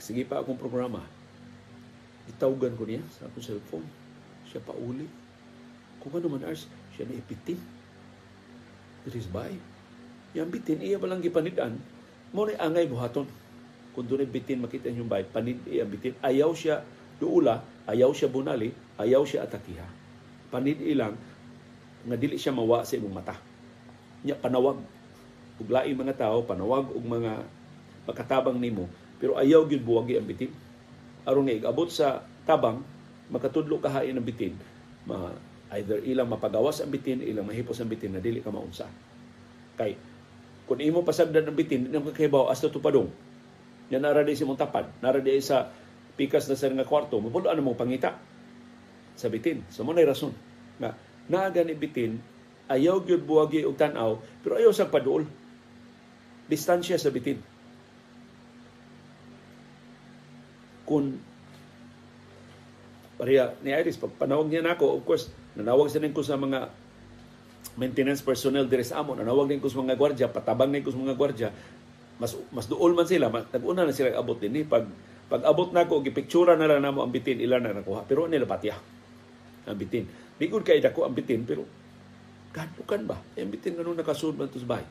Sige 0.00 0.24
pa 0.24 0.40
akong 0.40 0.58
programa 0.58 1.04
Gitawgan 2.30 2.74
ko 2.78 2.84
niya 2.86 3.02
sa 3.10 3.26
akong 3.26 3.42
cellphone. 3.42 3.86
Siya 4.46 4.62
pa 4.62 4.74
uli. 4.76 5.06
Kung 6.02 6.12
ano 6.18 6.26
man 6.30 6.46
ars, 6.46 6.68
siya 6.94 7.06
na 7.06 7.18
ipitin. 7.18 7.58
It 9.06 9.14
is 9.14 9.26
by. 9.30 9.50
Yang 10.32 10.48
bitin, 10.60 10.78
iya 10.82 10.96
ba 10.96 11.10
lang 11.10 11.20
gipanidan, 11.20 11.76
mo 12.30 12.46
na 12.46 12.56
angay 12.62 12.86
buhaton. 12.86 13.26
Kung 13.92 14.06
doon 14.08 14.24
bitin 14.24 14.62
makita 14.62 14.88
yung 14.88 15.10
bay, 15.10 15.26
panid 15.26 15.60
iya 15.68 15.84
bitin. 15.84 16.16
Ayaw 16.24 16.56
siya 16.56 16.80
duula, 17.20 17.60
ayaw 17.84 18.14
siya 18.16 18.32
bunali, 18.32 18.72
ayaw 18.96 19.26
siya 19.26 19.44
atakiha. 19.44 19.84
Panid 20.48 20.80
ilang, 20.80 21.12
nga 22.08 22.16
dili 22.16 22.40
siya 22.40 22.56
mawa 22.56 22.82
sa 22.82 22.96
imong 22.96 23.14
mata. 23.14 23.36
Nya 24.24 24.38
panawag 24.38 24.80
ug 25.62 25.68
mga 25.70 26.14
tao 26.18 26.42
panawag 26.42 26.90
og 26.90 27.04
mga 27.06 27.46
pagkatabang 28.08 28.58
nimo 28.58 28.90
pero 29.22 29.38
ayaw 29.38 29.62
gyud 29.68 29.86
buwagi 29.86 30.18
ang 30.18 30.26
bitin 30.26 30.50
aron 31.26 31.46
nga 31.46 31.54
igabot 31.56 31.88
sa 31.88 32.22
tabang 32.46 32.82
makatudlo 33.30 33.78
kahain 33.78 34.14
ang 34.14 34.26
bitin. 34.26 34.58
Ma 35.06 35.32
either 35.78 36.04
ilang 36.04 36.28
mapagawas 36.28 36.84
ang 36.84 36.92
bitin 36.92 37.24
ilang 37.24 37.48
mahipos 37.48 37.80
ang 37.80 37.88
bitin 37.88 38.12
na 38.16 38.20
dili 38.20 38.44
ka 38.44 38.52
maunsa. 38.52 38.86
Kay 39.78 39.96
kung 40.68 40.78
imo 40.78 41.02
pasagdan 41.02 41.48
ang 41.48 41.56
bitin 41.56 41.88
ka 41.88 42.12
kahibaw 42.12 42.52
hasta 42.52 42.68
tupadong 42.68 43.08
yan 43.92 44.04
nara 44.04 44.24
di 44.24 44.36
si 44.36 44.44
mong 44.44 44.60
tapad 44.60 44.88
nara 45.00 45.20
di 45.20 45.36
sa 45.40 45.68
pikas 46.16 46.48
na 46.48 46.56
sa 46.56 46.68
nga 46.68 46.84
kwarto 46.84 47.20
mapulo 47.20 47.48
ano 47.48 47.64
mong 47.64 47.78
pangita? 47.80 48.16
Sa 49.16 49.28
bitin. 49.28 49.64
So 49.68 49.84
mo 49.84 49.92
na 49.92 50.04
rason. 50.04 50.32
Na 50.80 50.96
naaga 51.28 51.64
ni 51.64 51.76
bitin 51.76 52.20
ayaw 52.72 53.04
gyud 53.04 53.22
buwagi 53.26 53.68
og 53.68 53.76
tan-aw 53.76 54.18
pero 54.40 54.56
ayaw 54.58 54.72
sa 54.72 54.88
paduol 54.88 55.26
distansya 56.48 56.96
sa 56.96 57.12
bitin 57.12 57.38
kung 60.92 61.16
pareha 63.16 63.56
ni 63.64 63.72
Iris 63.72 63.96
pag 63.96 64.12
panawag 64.20 64.52
niya 64.52 64.60
nako 64.60 65.00
of 65.00 65.08
course 65.08 65.32
nanawag 65.56 65.88
sa 65.88 66.04
ko 66.04 66.20
sa 66.20 66.36
mga 66.36 66.68
maintenance 67.80 68.20
personnel 68.20 68.68
diri 68.68 68.84
sa 68.84 69.00
amon 69.00 69.24
nanawag 69.24 69.48
din 69.48 69.62
ko 69.62 69.72
sa 69.72 69.80
mga 69.80 69.96
gwardiya 69.96 70.28
patabang 70.28 70.68
din 70.68 70.84
ko 70.84 70.92
sa 70.92 71.00
mga 71.00 71.16
gwardiya 71.16 71.48
mas 72.22 72.38
mas 72.54 72.70
duol 72.70 72.94
man 72.94 73.02
sila 73.02 73.26
mas, 73.34 73.50
nag-una 73.50 73.82
na 73.82 73.90
sila 73.90 74.14
abot 74.14 74.38
din. 74.38 74.62
Pag 74.70 74.86
pag 75.26 75.42
abot 75.42 75.74
nako 75.74 76.06
gipictura 76.06 76.54
na 76.54 76.70
lang 76.70 76.86
namo 76.86 77.02
ang 77.02 77.10
bitin 77.10 77.42
ilan 77.42 77.58
na 77.58 77.82
nakuha. 77.82 78.06
Pero 78.06 78.30
nila 78.30 78.46
patya 78.46 78.78
ang 79.66 79.74
bitin. 79.74 80.06
Bigod 80.38 80.62
kay 80.62 80.78
dako 80.78 81.02
ang 81.02 81.18
bitin 81.18 81.42
pero 81.42 81.66
kadlukan 82.54 83.10
ba? 83.10 83.18
Ang 83.34 83.50
bitin 83.50 83.74
ganun 83.74 83.98
nakasud 83.98 84.38
man 84.38 84.46
to 84.46 84.62
sa 84.62 84.78
bahay. 84.78 84.86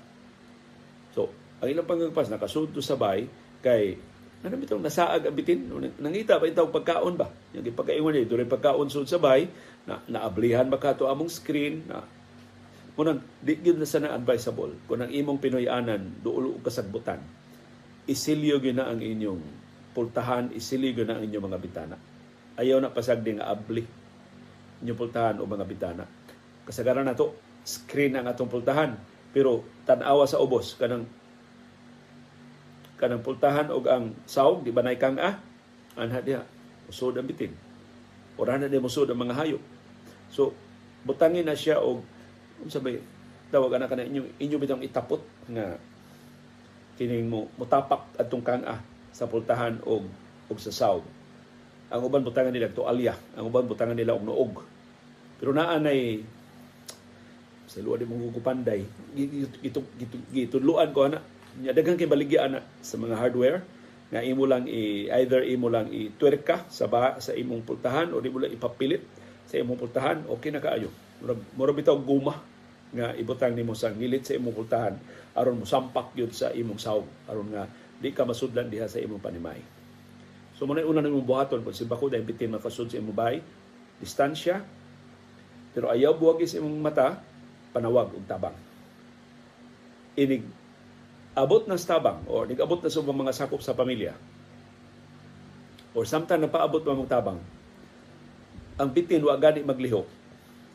So 1.16 1.32
ang 1.64 1.72
ilang 1.72 1.88
pangagpas 1.88 2.28
nakasud 2.28 2.76
to 2.76 2.84
sa 2.84 3.00
bahay 3.00 3.32
kay 3.64 3.96
ano 4.42 4.58
bitong 4.58 4.82
nasaag 4.82 5.30
ang 5.30 5.36
bitin? 5.38 5.70
Nangita 6.02 6.42
ba 6.42 6.50
itong 6.50 6.74
pagkaon 6.74 7.14
ba? 7.14 7.30
Yung 7.54 7.62
ipagkaingon 7.62 8.12
niya, 8.18 8.26
ito 8.26 8.38
pagkaon 8.50 8.90
sud 8.90 9.06
sa 9.06 9.22
bay, 9.22 9.46
na 9.86 10.02
naablihan 10.10 10.66
ba 10.66 10.82
ka 10.82 10.98
to 10.98 11.06
among 11.06 11.30
screen, 11.30 11.86
na 11.86 12.02
Kunang, 12.92 13.24
di 13.40 13.56
yun 13.64 13.80
na 13.80 13.88
sana 13.88 14.12
advisable. 14.12 14.76
Kung 14.84 15.00
ang 15.00 15.08
imong 15.08 15.40
Pinoyanan, 15.40 16.20
duulo 16.20 16.60
kasagbutan, 16.60 17.24
isilyo 18.04 18.60
yun 18.60 18.78
na 18.78 18.92
ang 18.92 19.00
inyong 19.00 19.42
pultahan, 19.96 20.52
isilyo 20.52 20.92
yun 20.92 21.08
na 21.08 21.16
ang 21.18 21.24
inyong 21.24 21.46
mga 21.48 21.60
bitana. 21.64 21.96
Ayaw 22.60 22.84
na 22.84 22.92
pasagdi 22.92 23.40
nga 23.40 23.48
abli 23.48 23.88
inyong 24.84 25.00
pultahan 25.00 25.40
o 25.40 25.48
mga 25.48 25.66
bitana. 25.66 26.04
Kasagaran 26.68 27.08
na 27.08 27.16
to, 27.16 27.32
screen 27.64 28.20
ang 28.20 28.28
atong 28.28 28.52
pultahan. 28.52 28.94
Pero 29.32 29.64
tanawa 29.88 30.28
sa 30.28 30.44
ubos, 30.44 30.76
kanang 30.76 31.08
kanang 33.02 33.26
pultahan 33.26 33.74
og 33.74 33.90
ang 33.90 34.14
saog 34.30 34.62
di 34.62 34.70
ba 34.70 34.86
nay 34.86 35.02
kang 35.02 35.18
ah 35.18 35.42
anha 35.98 36.22
diha 36.22 36.46
musod 36.86 37.18
ang 37.18 37.26
bitin. 37.26 37.50
Ora 38.38 38.62
na 38.62 38.70
di 38.70 38.78
musod 38.78 39.10
ang 39.10 39.18
mga 39.18 39.34
hayop 39.42 39.64
so 40.30 40.54
butangin 41.02 41.50
na 41.50 41.58
siya 41.58 41.82
og 41.82 42.06
unsa 42.62 42.78
bay 42.78 43.02
tawag 43.50 43.74
ana 43.76 43.90
kana 43.90 44.06
inyo 44.06 44.38
inyo 44.38 44.56
bitong 44.62 44.86
itapot 44.86 45.20
nga 45.50 45.76
kining 46.96 47.26
mo 47.26 47.50
mutapak 47.58 48.06
adtong 48.22 48.46
kang 48.46 48.62
ah 48.70 48.78
sa 49.10 49.26
pultahan 49.26 49.82
og 49.84 50.06
og 50.48 50.58
sa 50.62 50.70
saog. 50.70 51.04
Ang 51.92 52.08
uban 52.08 52.24
butangan 52.24 52.56
nila 52.56 52.72
to 52.72 52.88
alya. 52.88 53.12
Ang 53.36 53.52
uban 53.52 53.68
butangan 53.68 53.98
nila 53.98 54.16
og 54.16 54.24
noog. 54.24 54.64
Pero 55.42 55.52
naa 55.52 55.76
nay 55.82 56.24
sa 57.72 57.80
luwa 57.80 57.96
di 57.96 58.04
mong 58.04 58.36
gugupanday 58.36 58.84
gitudluan 60.36 60.92
ko 60.92 61.08
ana 61.08 61.24
nya 61.60 61.76
daghang 61.76 62.00
kay 62.00 62.08
baligya 62.08 62.48
ana 62.48 62.64
sa 62.80 62.96
mga 62.96 63.20
hardware 63.20 63.60
nga 64.12 64.24
imo 64.24 64.44
lang 64.48 64.68
i 64.68 65.08
either 65.08 65.44
imo 65.44 65.68
lang 65.68 65.88
i 65.92 66.12
tuerka 66.16 66.68
sa 66.72 66.88
ba, 66.88 67.20
sa 67.20 67.32
imong 67.36 67.64
pultahan 67.64 68.12
o 68.12 68.20
di 68.24 68.32
mo 68.32 68.44
lang 68.44 68.52
ipapilit 68.52 69.04
sa 69.48 69.60
imong 69.60 69.80
pultahan 69.80 70.28
okay 70.32 70.52
na 70.52 70.64
kaayo. 70.64 70.92
Mura 71.56 71.72
bitaw 71.76 71.96
guma 72.00 72.40
nga 72.92 73.16
ibutang 73.16 73.56
nimo 73.56 73.72
sa 73.72 73.92
ngilit 73.92 74.28
sa 74.28 74.36
imong 74.36 74.56
pultahan 74.56 74.96
aron 75.32 75.64
mo 75.64 75.66
sampak 75.68 76.12
yun 76.16 76.32
sa 76.32 76.52
imong 76.52 76.80
sawg 76.80 77.08
aron 77.28 77.48
nga 77.56 77.64
di 78.04 78.12
ka 78.12 78.28
masudlan 78.28 78.68
diha 78.68 78.88
sa 78.88 79.00
imong 79.00 79.24
panimay. 79.24 79.60
So 80.60 80.68
muna 80.68 80.84
una 80.84 81.00
nimong 81.00 81.24
buhaton 81.24 81.64
kung 81.64 81.76
si 81.76 81.88
bako 81.88 82.12
dahil 82.12 82.28
bitin 82.28 82.52
makasud 82.52 82.92
sa 82.92 83.00
imong 83.00 83.16
bahay 83.16 83.40
distansya 84.00 84.60
pero 85.72 85.88
ayaw 85.88 86.16
buwag 86.20 86.44
sa 86.44 86.60
imong 86.60 86.84
mata 86.84 87.16
panawag 87.72 88.12
og 88.12 88.28
tabang. 88.28 88.56
Inig 90.20 90.44
abot 91.32 91.64
ng 91.64 91.80
tabang 91.80 92.20
o 92.28 92.44
nag-abot 92.44 92.80
na 92.84 92.92
sa 92.92 93.02
mga 93.02 93.32
sakop 93.32 93.64
sa 93.64 93.78
pamilya 93.78 94.16
or 95.96 96.04
samtang 96.04 96.44
napaabot 96.44 96.84
pa 96.84 96.96
mong 96.96 97.08
tabang 97.08 97.40
ang 98.76 98.90
bitin 98.92 99.24
wa 99.24 99.36
gani 99.40 99.64
magliho 99.64 100.08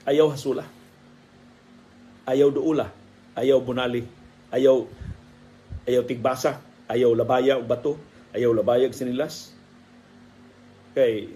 ayaw 0.06 0.30
hasula. 0.30 0.64
Ayaw 2.26 2.48
duula. 2.54 2.94
Ayaw 3.34 3.58
bunali. 3.58 4.06
Ayaw 4.54 4.86
ayaw 5.84 6.02
tigbasa. 6.06 6.62
Ayaw 6.86 7.10
labaya 7.12 7.58
og 7.58 7.66
bato. 7.66 7.98
Ayaw 8.30 8.54
labaya 8.54 8.86
og 8.86 8.94
sinilas. 8.94 9.50
Kay 10.94 11.34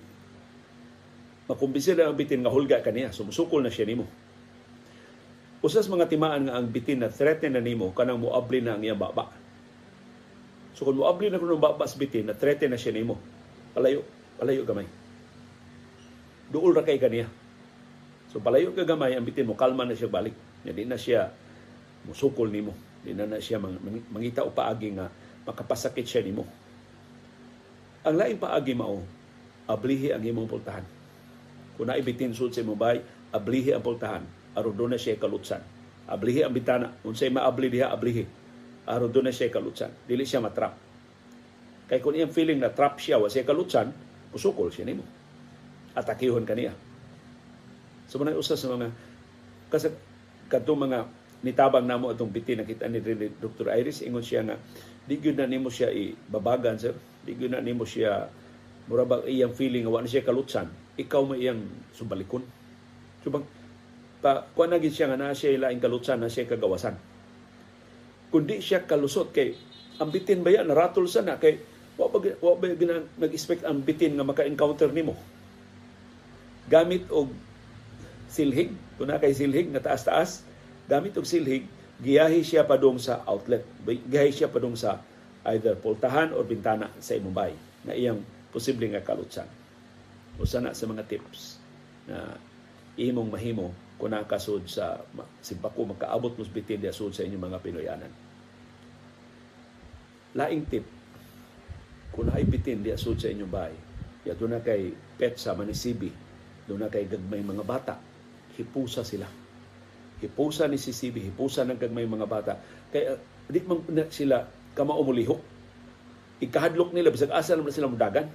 makumbisir 1.50 1.98
ang 1.98 2.14
bitin 2.14 2.46
nga 2.46 2.54
hulga 2.54 2.78
kaniya 2.78 3.10
sumusukol 3.10 3.58
na 3.58 3.74
siya 3.74 3.82
nimo 3.82 4.06
Usas 5.60 5.92
mga 5.92 6.08
timaan 6.08 6.48
nga 6.48 6.56
ang 6.56 6.72
bitin 6.72 7.04
na 7.04 7.12
threaten 7.12 7.52
na 7.52 7.60
nimo 7.60 7.92
kanang 7.92 8.16
moabli 8.16 8.64
na 8.64 8.80
ang 8.80 8.82
iyang 8.82 8.96
baba. 8.96 9.28
So 10.72 10.88
kung 10.88 10.96
moabli 10.96 11.28
na 11.28 11.36
kuno 11.36 11.60
baba 11.60 11.84
sa 11.84 12.00
bitin 12.00 12.32
na 12.32 12.34
threaten 12.36 12.72
na 12.72 12.80
siya 12.80 12.96
nimo, 12.96 13.20
palayo, 13.76 14.00
palayo 14.40 14.64
gamay. 14.64 14.88
Duol 16.48 16.72
ra 16.72 16.80
kay 16.80 16.96
kaniya. 16.96 17.28
So 18.32 18.40
palayo 18.40 18.72
ka 18.72 18.88
gamay 18.88 19.12
ang 19.12 19.24
bitin 19.28 19.44
mo 19.44 19.52
kalma 19.52 19.84
na 19.84 19.92
siya 19.92 20.08
balik. 20.08 20.32
Di 20.64 20.88
na 20.88 20.96
siya 20.96 21.28
musukol 22.08 22.48
nimo. 22.48 22.72
Di 23.04 23.12
na 23.12 23.28
na 23.28 23.36
siya 23.36 23.60
mang, 23.60 23.76
mangita 23.84 24.40
o 24.40 24.48
paagi 24.48 24.96
nga 24.96 25.12
makapasakit 25.44 26.08
siya 26.08 26.24
nimo. 26.24 26.48
Ang 28.00 28.16
laing 28.16 28.40
paagi 28.40 28.72
mao, 28.72 29.04
ablihi 29.68 30.16
ang 30.16 30.24
imong 30.24 30.48
pultahan. 30.48 30.88
Kung 31.76 31.92
naibitin 31.92 32.32
sud 32.32 32.56
sa 32.56 32.64
imong 32.64 32.80
bay, 32.80 33.04
ablihi 33.28 33.76
ang 33.76 33.84
pultahan 33.84 34.39
aron 34.60 34.76
doon 34.76 34.94
na 34.94 35.00
siya 35.00 35.16
kalutsan. 35.16 35.64
Ablihi 36.10 36.44
ang 36.44 36.52
bitana. 36.52 36.92
Unsay 37.02 37.32
maabli 37.32 37.72
diha, 37.72 37.88
ablihi. 37.88 38.24
Aron 38.84 39.08
doon 39.08 39.30
na 39.30 39.34
siya 39.34 39.48
kalutsan. 39.48 39.90
Dili 40.04 40.28
siya 40.28 40.44
matrap. 40.44 40.76
Kay 41.88 41.98
kung 41.98 42.14
iyang 42.14 42.30
feeling 42.30 42.60
na 42.60 42.70
trap 42.70 43.00
siya, 43.02 43.18
wa 43.18 43.26
siya 43.26 43.42
kalutsan, 43.42 43.90
pusukol 44.30 44.68
siya 44.70 44.86
nimo. 44.86 45.02
Atakihon 45.96 46.46
kaniya. 46.46 46.70
So 48.10 48.18
muna 48.18 48.34
usa 48.34 48.58
sa 48.58 48.70
mga 48.70 48.90
kasi 49.70 49.86
kadto 50.50 50.74
mga 50.74 51.06
nitabang 51.46 51.86
namo 51.86 52.10
atong 52.10 52.34
biti 52.34 52.58
nakita 52.58 52.90
ni 52.90 52.98
Dr. 53.38 53.70
Iris 53.70 54.02
ingon 54.02 54.26
siya 54.26 54.42
nga 54.42 54.58
di 55.06 55.16
gyud 55.16 55.38
na 55.38 55.46
nimo 55.46 55.70
siya 55.70 55.94
ibabagan 55.94 56.76
sir 56.76 56.92
di 57.22 57.38
gyud 57.38 57.54
na 57.54 57.62
nimo 57.62 57.86
siya 57.86 58.28
murabag 58.90 59.30
iyang 59.30 59.54
feeling 59.54 59.86
nga 59.86 59.94
wa 59.94 60.02
na 60.02 60.10
siya 60.10 60.26
kalutsan 60.26 60.68
ikaw 60.98 61.22
mo 61.22 61.38
iyang 61.38 61.62
subalikon 61.94 62.42
subang 63.22 63.46
pa 64.20 64.44
kuan 64.52 64.68
na 64.68 64.78
siya 64.80 65.08
nga 65.08 65.18
na 65.18 65.32
siya 65.32 65.56
laing 65.56 65.80
kalutsan 65.80 66.20
na 66.20 66.28
siya 66.28 66.44
kagawasan. 66.44 66.96
Kundi 68.30 68.60
siya 68.60 68.84
kalusot 68.84 69.32
kay 69.32 69.56
ang 70.00 70.12
bitin 70.12 70.44
ba 70.44 70.52
yan? 70.52 70.68
Naratol 70.68 71.08
sa 71.08 71.24
na 71.24 71.40
kay 71.40 71.60
wa 71.96 72.08
ba 72.08 72.20
wa 72.20 72.56
nag-expect 73.20 73.64
ang 73.64 73.80
bitin 73.84 74.16
nga 74.16 74.24
maka-encounter 74.24 74.92
nimo? 74.92 75.16
Gamit 76.70 77.08
og 77.10 77.32
silhig 78.30 78.70
kung 78.94 79.10
na 79.10 79.18
kay 79.18 79.34
silhig 79.34 79.72
nga 79.74 79.82
taas-taas 79.82 80.46
gamit 80.86 81.16
og 81.18 81.26
silhig 81.26 81.66
giyahi 82.00 82.40
siya 82.46 82.64
padung 82.64 82.96
sa 82.96 83.24
outlet. 83.26 83.66
Giyahi 83.84 84.32
siya 84.32 84.48
padung 84.48 84.76
sa 84.76 85.00
either 85.52 85.76
pultahan 85.76 86.36
or 86.36 86.44
bintana 86.44 86.92
sa 87.00 87.16
imong 87.16 87.32
bahay 87.34 87.56
na 87.84 87.96
iyang 87.96 88.20
posible 88.52 88.84
nga 88.92 89.00
kalutsan. 89.00 89.48
Usa 90.36 90.60
na 90.60 90.76
sa 90.76 90.88
mga 90.88 91.04
tips 91.08 91.60
na 92.08 92.36
imong 92.96 93.28
mahimo 93.32 93.72
kung 94.00 94.16
nakasud 94.16 94.64
sa 94.64 94.96
simpako 95.44 95.92
makaabot 95.92 96.32
mo 96.32 96.42
bitin 96.48 96.80
dia 96.80 96.88
sud 96.88 97.12
sa 97.12 97.20
inyong 97.20 97.52
mga 97.52 97.58
Pinoyanan. 97.60 98.12
Laing 100.40 100.64
tip, 100.64 100.88
kung 102.08 102.32
ay 102.32 102.48
bitin 102.48 102.80
dia 102.80 102.96
sud 102.96 103.20
sa 103.20 103.28
inyong 103.28 103.52
bahay, 103.52 103.76
ya 104.24 104.32
doon 104.32 104.56
na 104.56 104.64
kay 104.64 104.96
pet 105.20 105.36
sa 105.36 105.52
manisibi, 105.52 106.08
doon 106.64 106.80
na 106.80 106.88
kay 106.88 107.04
gagmay 107.04 107.44
mga 107.44 107.60
bata, 107.60 108.00
hipusa 108.56 109.04
sila. 109.04 109.28
Hipusa 110.24 110.64
ni 110.64 110.80
sisibi, 110.80 111.20
hipusa 111.20 111.68
ng 111.68 111.76
gagmay 111.76 112.08
mga 112.08 112.24
bata. 112.24 112.56
Kaya 112.88 113.20
di 113.52 113.60
man 113.68 113.84
sila 114.08 114.48
kamao 114.72 115.04
mulihok. 115.04 115.40
Ikahadlok 116.40 116.96
nila 116.96 117.12
bisag 117.12 117.36
asa 117.36 117.52
naman 117.52 117.68
sila 117.68 117.84
mudagan. 117.84 118.32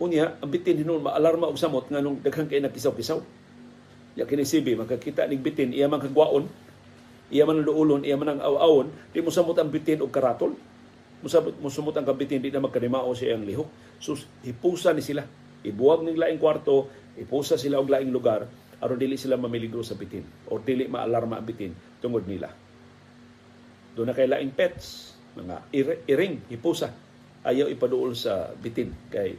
Unya, 0.00 0.40
ang 0.40 0.48
bitin 0.48 0.80
hinon 0.80 1.04
maalarma 1.04 1.52
og 1.52 1.60
samot 1.60 1.92
nganong 1.92 2.24
daghang 2.24 2.48
kay 2.48 2.64
nakisaw-kisaw 2.64 3.39
ya 4.20 4.28
kini 4.28 4.44
sibi 4.44 4.76
makakita 4.76 5.24
ning 5.24 5.40
bitin. 5.40 5.72
Iya 5.72 5.88
man 5.88 6.04
kagwaon. 6.04 6.44
Iya 7.32 7.48
man 7.48 7.64
luulon 7.64 8.04
iya 8.04 8.20
man 8.20 8.36
ang 8.36 8.40
awawon 8.44 8.92
di 9.16 9.24
mo 9.24 9.32
samot 9.32 9.56
ang 9.56 9.72
bitin 9.72 10.04
og 10.04 10.12
karatol. 10.12 10.52
Musabot 11.20 11.52
mo 11.60 11.68
sumot 11.68 11.92
ang 11.96 12.08
kabitin 12.08 12.40
di 12.40 12.48
na 12.48 12.64
magkanimao 12.64 13.12
siya 13.16 13.36
ang 13.36 13.44
lihok. 13.44 14.00
So 14.00 14.16
hipusa 14.44 14.92
ni 14.92 15.00
sila. 15.00 15.24
Ibuwag 15.64 16.04
ning 16.04 16.16
laing 16.16 16.40
kwarto 16.40 16.88
ipusa 17.16 17.56
sila 17.56 17.80
og 17.80 17.88
laing 17.88 18.12
lugar 18.12 18.44
aron 18.80 18.96
dili 18.96 19.20
sila 19.20 19.36
mamiligro 19.36 19.84
sa 19.84 19.96
bitin 19.96 20.24
o 20.48 20.56
dili 20.56 20.88
maalarma 20.88 21.36
ang 21.36 21.44
bitin 21.44 21.72
tungod 22.00 22.24
nila. 22.24 22.48
Do 23.92 24.04
na 24.04 24.16
kay 24.16 24.28
laing 24.28 24.52
pets 24.56 25.16
mga 25.36 25.56
iring 26.08 26.48
hipusa 26.48 26.88
ayaw 27.44 27.68
ipaduol 27.68 28.16
sa 28.16 28.52
bitin 28.56 28.92
kay 29.12 29.36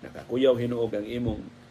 nakakuyaw 0.00 0.56
hinuog 0.56 0.92
ang 0.96 1.04
imong 1.04 1.61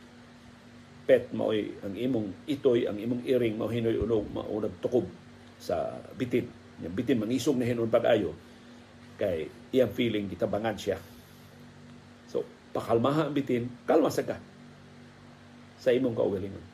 pet 1.11 1.27
maoy 1.35 1.75
ang 1.83 1.91
imong 1.91 2.47
itoy 2.47 2.87
ang 2.87 2.95
imong 2.95 3.27
iring 3.27 3.59
mao 3.59 3.67
hinoy 3.67 3.99
unog 3.99 4.31
mao 4.31 4.55
nagtukob 4.63 5.03
sa 5.59 5.99
bitin 6.15 6.47
yung 6.79 6.95
bitin 6.95 7.19
mangisog 7.19 7.59
na 7.59 7.67
hinon 7.67 7.91
pag-ayo 7.91 8.31
kay 9.19 9.51
iyang 9.75 9.91
feeling 9.91 10.31
gitabangan 10.31 10.79
siya 10.79 10.95
so 12.31 12.47
pakalmaha 12.71 13.27
ang 13.27 13.35
bitin, 13.35 13.67
kalma 13.83 14.07
sa 14.07 14.23
ka 14.23 14.39
sa 15.81 15.89
imong 15.91 16.15
kaugalingon. 16.15 16.65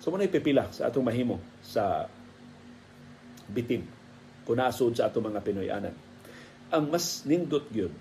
So 0.00 0.12
muna 0.12 0.28
ipipila 0.28 0.68
sa 0.72 0.88
atong 0.88 1.04
mahimo 1.04 1.40
sa 1.64 2.08
bitin 3.48 3.84
kung 4.44 4.60
naasod 4.60 4.96
sa 4.96 5.08
atong 5.08 5.32
mga 5.32 5.40
Pinoy-anan. 5.44 5.94
Ang 6.72 6.84
mas 6.92 7.24
nindot 7.24 7.64
yun 7.72 7.92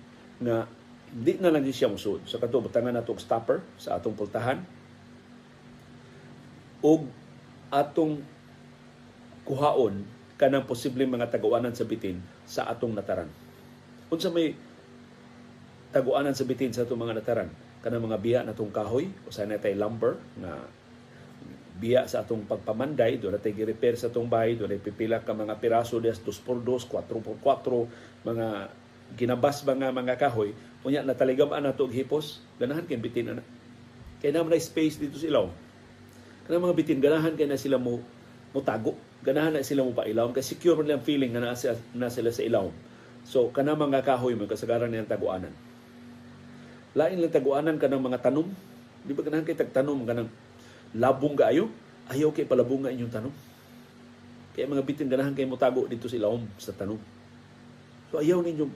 nga 0.43 0.67
di 1.13 1.37
na 1.37 1.53
lang 1.53 1.63
siya 1.67 1.91
musud 1.93 2.25
sa 2.25 2.37
so, 2.37 2.41
katubutangan 2.41 2.89
nato 2.89 3.13
stopper 3.21 3.61
sa 3.77 4.01
atong 4.01 4.17
pultahan 4.17 4.57
ug 6.83 7.07
atong 7.71 8.19
kuhaon 9.47 10.03
kanang 10.35 10.67
posibleng 10.67 11.07
mga 11.07 11.31
taguanan 11.31 11.71
sa 11.71 11.87
bitin 11.87 12.19
sa 12.43 12.67
atong 12.67 12.91
nataran. 12.91 13.31
Unsa 14.11 14.27
may 14.27 14.51
taguanan 15.95 16.35
sa 16.35 16.43
bitin 16.43 16.75
sa 16.75 16.83
atong 16.83 16.99
mga 16.99 17.23
nataran? 17.23 17.49
Kanang 17.79 18.03
mga 18.03 18.19
biya 18.19 18.39
natong 18.43 18.71
kahoy 18.75 19.07
o 19.23 19.31
sa 19.31 19.47
natay 19.47 19.75
lumber 19.79 20.19
na 20.35 20.67
biya 21.79 22.07
sa 22.07 22.23
atong 22.23 22.47
pagpamanday 22.47 23.19
do 23.19 23.31
natay 23.31 23.55
gi-repair 23.55 23.95
sa 23.95 24.07
atong 24.11 24.27
bahay 24.27 24.55
do 24.55 24.67
pipila 24.67 25.23
ka 25.23 25.35
mga 25.35 25.59
piraso 25.59 25.99
des 25.99 26.15
2x2 26.19 26.87
4x4 26.87 27.67
mga 28.23 28.47
ginabas 29.19 29.63
ba 29.67 29.73
nga 29.75 29.91
mga 29.91 30.15
kahoy 30.15 30.55
unya 30.83 31.03
nataligam 31.03 31.51
ana 31.51 31.75
to 31.75 31.87
hipos 31.87 32.43
ganahan 32.59 32.83
kay 32.83 32.99
bitin 32.99 33.39
ana. 33.39 33.43
Kay 34.23 34.31
naman 34.31 34.55
na 34.55 34.59
space 34.59 34.99
dito 34.99 35.19
sa 35.19 35.27
ilaw 35.27 35.47
kanang 36.47 36.63
mga 36.69 36.75
bitin 36.77 36.99
ganahan 36.99 37.33
kay 37.35 37.47
na 37.47 37.59
sila 37.59 37.79
mo 37.79 38.03
mutago 38.51 38.95
ganahan 39.23 39.55
na 39.55 39.65
sila 39.65 39.81
mo 39.83 39.95
pa 39.95 40.07
ilaw 40.07 40.29
kay 40.35 40.43
secure 40.43 40.77
man 40.79 40.87
lang 40.87 41.03
feeling 41.03 41.31
nga 41.33 41.41
na, 41.41 41.55
na 41.95 42.07
sila 42.11 42.29
sa 42.29 42.43
ilaw 42.43 42.67
so 43.23 43.51
kana 43.55 43.73
mga 43.73 44.03
kahoy 44.03 44.35
mo 44.35 44.45
kasagaran 44.45 44.91
niyang 44.91 45.07
taguanan 45.07 45.55
lain 46.93 47.17
lang 47.25 47.33
taguanan 47.33 47.77
ka 47.81 47.89
ng 47.89 48.01
mga 48.01 48.21
tanom. 48.21 48.47
Di 49.03 49.11
ba 49.17 49.25
ganahan 49.25 49.45
kay 49.45 49.57
tagtanom 49.57 50.05
ka 50.05 50.13
ng 50.13 50.29
labong 51.01 51.33
kaayo? 51.33 51.67
Ayaw 52.07 52.29
kay 52.31 52.45
palabong 52.45 52.85
nga 52.85 52.93
inyong 52.93 53.13
tanom. 53.13 53.33
Kaya 54.53 54.69
mga 54.69 54.85
bitin 54.85 55.09
ganahan 55.09 55.33
kay 55.33 55.49
mutago 55.49 55.89
dito 55.89 56.05
sa 56.05 56.15
ilawom 56.21 56.45
sa 56.61 56.69
tanom. 56.77 57.01
So 58.13 58.21
ayaw 58.21 58.45
ninyong 58.45 58.69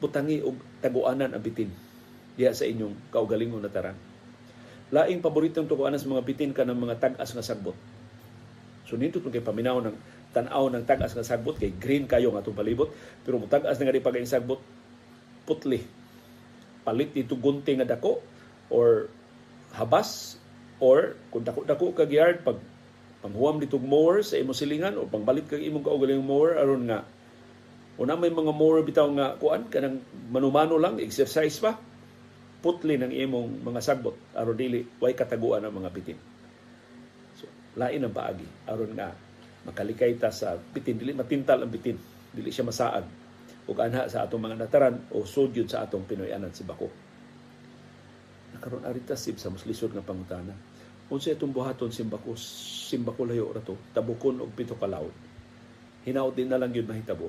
butangi 0.00 0.40
og 0.40 0.56
taguanan 0.80 1.36
ang 1.36 1.44
bitin 1.44 1.68
diya 2.40 2.56
sa 2.56 2.64
inyong 2.64 3.12
kaugalingon 3.12 3.60
na 3.60 3.68
taran. 3.68 3.96
Laing 4.88 5.20
paboritong 5.20 5.68
tukuanan 5.68 6.00
sa 6.00 6.08
mga 6.08 6.24
bitin 6.24 6.52
ka 6.56 6.64
ng 6.64 6.78
mga 6.78 6.96
tag-as 7.00 7.36
nga 7.36 7.44
sagbot. 7.44 7.76
So 8.88 8.96
nito 8.96 9.20
kay 9.20 9.44
paminaw 9.44 9.84
ng 9.84 9.96
tanaw 10.32 10.72
ng 10.72 10.84
tag-as 10.88 11.12
nga 11.12 11.24
sagbot 11.24 11.60
kay 11.60 11.76
green 11.76 12.08
kayo 12.08 12.32
nga 12.32 12.44
palibot. 12.44 12.88
Pero 13.24 13.36
mo 13.36 13.44
tag-as 13.48 13.76
na 13.76 13.88
nga 13.88 13.96
di 13.96 14.04
pagkain 14.04 14.28
sagbot 14.28 14.60
putli. 15.44 15.84
Palit 16.84 17.12
dito 17.12 17.36
gunting 17.36 17.84
nga 17.84 17.88
dako 17.88 18.24
or 18.72 19.12
habas 19.76 20.40
or 20.78 21.18
kung 21.28 21.44
dako-dako 21.44 21.92
kag 21.92 22.12
yard 22.12 22.40
pag 22.46 22.56
panghuam 23.18 23.58
dito 23.58 23.76
mower 23.82 24.22
sa 24.22 24.38
imo 24.38 24.54
silingan 24.54 24.94
o 24.94 25.04
pangbalik 25.10 25.50
kag 25.50 25.60
imong 25.60 25.82
kaugaling 25.82 26.22
mower 26.22 26.54
aron 26.54 26.86
nga 26.86 27.02
una 27.98 28.14
may 28.14 28.30
mga 28.30 28.54
mower 28.54 28.86
bitaw 28.86 29.10
nga 29.10 29.34
kuan 29.42 29.66
kanang 29.66 29.98
manumano 30.30 30.78
lang 30.78 31.02
exercise 31.02 31.58
pa 31.58 31.74
putli 32.58 32.98
ng 32.98 33.12
imong 33.14 33.62
mga 33.62 33.80
sagbot 33.82 34.34
aron 34.34 34.58
dili 34.58 34.82
way 34.98 35.14
kataguan 35.14 35.62
ang 35.62 35.74
mga 35.74 35.90
bitin 35.94 36.18
so 37.38 37.46
lain 37.78 38.02
ang 38.02 38.14
paagi 38.14 38.46
aron 38.66 38.92
nga 38.98 39.14
makalikay 39.66 40.14
ta 40.18 40.34
sa 40.34 40.58
bitin 40.58 40.98
dili 40.98 41.14
matintal 41.14 41.62
ang 41.62 41.70
bitin 41.70 41.98
dili 42.34 42.50
siya 42.50 42.66
masaad 42.66 43.28
ug 43.68 43.76
anha 43.84 44.08
sa 44.08 44.24
atong 44.24 44.40
mga 44.40 44.56
nataran 44.64 44.96
o 45.12 45.28
sudyod 45.28 45.68
sa 45.68 45.84
atong 45.84 46.08
Pinoy-anan 46.08 46.56
si 46.56 46.64
Bako. 46.64 46.88
Nakaroon 48.56 48.88
arita 48.88 49.12
sib 49.12 49.36
sa 49.36 49.52
muslisod 49.52 49.92
nga 49.92 50.00
pangutana. 50.00 50.56
Unsa 51.12 51.36
itong 51.36 51.52
buhaton 51.52 51.92
simbako 51.92 52.32
simbako 52.36 53.28
layo 53.28 53.52
ra 53.52 53.60
to 53.60 53.76
tabukon 53.92 54.40
og 54.40 54.52
pito 54.56 54.72
ka 54.72 54.88
laod. 54.88 55.12
Hinaut 56.08 56.32
din 56.32 56.48
na 56.48 56.56
lang 56.56 56.72
yun 56.72 56.88
mahitabo 56.88 57.28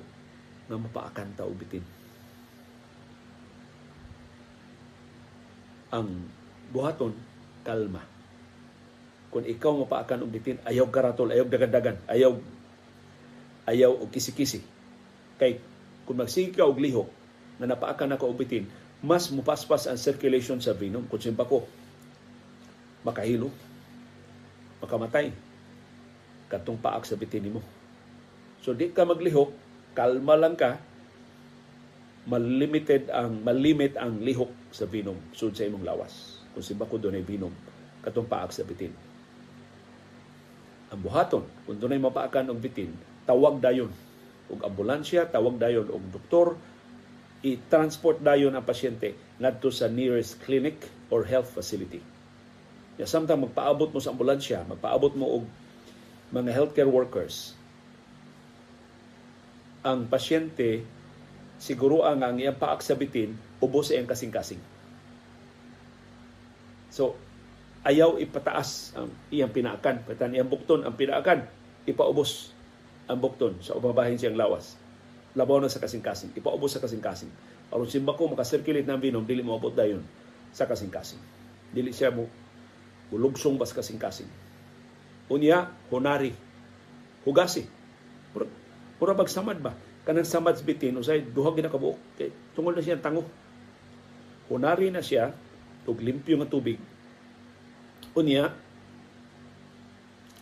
nga 0.71 0.79
mapaakan 0.79 1.35
ta 1.35 1.43
bitin. 1.51 1.83
Ang 5.89 6.29
buhaton 6.69 7.13
kalma. 7.65 8.05
Kung 9.29 9.45
ikaw 9.45 9.85
mapaakan 9.85 10.25
og 10.25 10.33
bitin, 10.33 10.57
ayaw 10.65 10.89
karatol, 10.89 11.29
ayaw 11.29 11.45
dagan-dagan, 11.45 11.97
ayaw 12.09 12.33
ayaw 13.69 13.93
og 13.93 14.09
kisi-kisi. 14.09 14.65
Kay 15.37 15.61
kung 16.09 16.17
magsige 16.17 16.57
ka 16.57 16.65
og 16.65 16.81
lihok 16.81 17.09
na 17.61 17.69
napaakan 17.69 18.17
nako 18.17 18.33
og 18.33 18.41
bitin, 18.41 18.65
mas 18.99 19.31
mupaspas 19.31 19.87
ang 19.87 19.95
circulation 19.95 20.59
sa 20.59 20.75
venom 20.75 21.07
kung 21.07 21.23
simpa 21.23 21.47
ko 21.47 21.63
makahilo 23.07 23.47
makamatay 24.83 25.31
katong 26.51 26.75
paak 26.75 27.07
sa 27.07 27.15
bitin 27.15 27.47
nimo 27.47 27.63
so 28.59 28.75
di 28.75 28.91
ka 28.91 29.07
maglihok 29.07 29.55
kalma 29.95 30.35
lang 30.35 30.59
ka 30.59 30.75
malimited 32.29 33.09
ang 33.09 33.41
malimit 33.41 33.97
ang 33.97 34.21
lihok 34.21 34.69
sa 34.69 34.85
venom 34.85 35.17
sud 35.33 35.57
sa 35.57 35.65
imong 35.65 35.81
lawas 35.81 36.45
kung 36.53 36.61
simba 36.61 36.85
ko 36.85 37.01
dunay 37.01 37.25
venom 37.25 37.51
katong 38.05 38.29
paak 38.29 38.53
sa 38.53 38.61
bitin 38.61 38.93
ang 40.93 40.99
buhaton 41.01 41.43
kung 41.65 41.77
dunay 41.81 41.97
mapaakan 41.97 42.53
og 42.53 42.61
bitin 42.61 42.93
tawag 43.25 43.57
dayon 43.61 43.89
og 44.49 44.59
ambulansya, 44.65 45.29
tawag 45.29 45.61
dayon 45.61 45.85
og 45.93 46.01
doktor, 46.09 46.57
i-transport 47.45 48.19
dayon 48.19 48.57
ang 48.57 48.65
pasyente 48.65 49.13
ngadto 49.37 49.69
sa 49.69 49.85
nearest 49.87 50.41
clinic 50.41 50.81
or 51.13 51.23
health 51.23 51.53
facility. 51.53 52.01
Ya 52.97 53.05
samtang 53.07 53.45
magpaabot 53.45 53.93
mo 53.93 54.01
sa 54.01 54.11
ambulansya, 54.11 54.65
magpaabot 54.67 55.13
mo 55.15 55.39
og 55.39 55.43
mga 56.33 56.51
healthcare 56.51 56.89
workers, 56.89 57.53
ang 59.85 60.09
pasyente 60.11 60.83
siguro 61.59 62.07
ang 62.07 62.23
ang 62.23 62.39
iyang 62.39 62.55
paaksabitin 62.55 63.35
ubos 63.59 63.91
iyang 63.91 64.07
kasing-kasing. 64.07 64.63
So, 66.89 67.13
ayaw 67.83 68.17
ipataas 68.17 68.95
ang 68.95 69.11
iyang 69.29 69.51
pinaakan. 69.51 70.07
Patan 70.07 70.33
iyang 70.33 70.47
bukton 70.49 70.87
ang 70.87 70.95
pinaakan, 70.95 71.45
ipaubos 71.85 72.55
ang 73.05 73.19
bukton 73.19 73.59
sa 73.59 73.75
ubang 73.75 73.93
bahin 73.93 74.15
siyang 74.15 74.39
lawas. 74.39 74.79
Labaw 75.37 75.61
na 75.61 75.69
sa 75.69 75.83
kasing-kasing. 75.83 76.33
Ipaubos 76.33 76.73
sa 76.73 76.81
kasing-kasing. 76.81 77.29
Aron 77.69 77.85
simba 77.85 78.17
ko 78.17 78.25
makasirculate 78.31 78.87
ng 78.87 78.97
binom, 78.97 79.23
dili 79.27 79.45
mo 79.45 79.53
abot 79.59 79.69
dayon 79.69 80.01
sa 80.49 80.65
kasing-kasing. 80.65 81.21
Dili 81.69 81.93
siya 81.93 82.09
mo 82.09 82.25
ulugsong 83.13 83.57
bas 83.59 83.69
kasing-kasing. 83.75 84.29
Unya, 85.29 85.69
honari. 85.93 86.33
Hugasi. 87.21 87.65
Pura, 88.33 88.45
pura 88.97 89.13
magsamad 89.13 89.61
ba? 89.61 89.73
Kanang 90.07 90.27
samad 90.27 90.57
bitin, 90.63 90.95
usay, 90.97 91.21
duhag 91.21 91.59
na 91.59 91.71
kabuok. 91.71 91.99
Kay, 92.15 92.31
tungol 92.55 92.75
na 92.75 92.83
siya 92.83 92.99
tango. 92.99 93.27
Honari 94.49 94.89
na 94.89 95.03
siya, 95.03 95.31
ug 95.85 95.99
limpyo 95.99 96.39
nga 96.39 96.49
tubig. 96.49 96.81
Unya, 98.17 98.51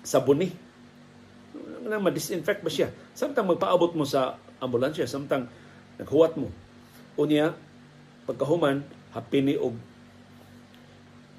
sabuni 0.08 0.56
na 1.88 2.00
ma-disinfect 2.00 2.64
ba 2.64 2.72
siya. 2.72 2.92
Samtang 3.16 3.48
magpaabot 3.48 3.96
mo 3.96 4.04
sa 4.04 4.36
ambulansya, 4.60 5.08
samtang 5.08 5.48
naghuwat 6.00 6.36
mo. 6.36 6.52
Unya, 7.16 7.56
pagkahuman, 8.28 8.84
hapini 9.16 9.56
og 9.56 9.76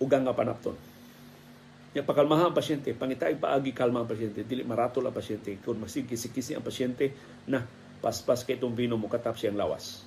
ugang 0.01 0.25
nga 0.25 0.35
panapton. 0.35 0.75
Ya 1.97 2.05
pakalmaha 2.05 2.49
ang 2.49 2.57
pasyente, 2.57 2.93
pangitay 2.93 3.37
paagi 3.41 3.73
kalma 3.73 4.05
ang 4.05 4.09
pasyente, 4.09 4.45
dili 4.45 4.65
maratol 4.65 5.09
ang 5.09 5.17
pasyente. 5.17 5.57
Kung 5.65 5.81
masigkisi-kisi 5.81 6.53
ang 6.57 6.65
pasyente, 6.65 7.13
na 7.49 7.65
paspas 7.99 8.47
kay 8.47 8.59
vino 8.75 8.95
mo 8.95 9.11
katap 9.11 9.35
siyang 9.35 9.59
lawas. 9.59 10.07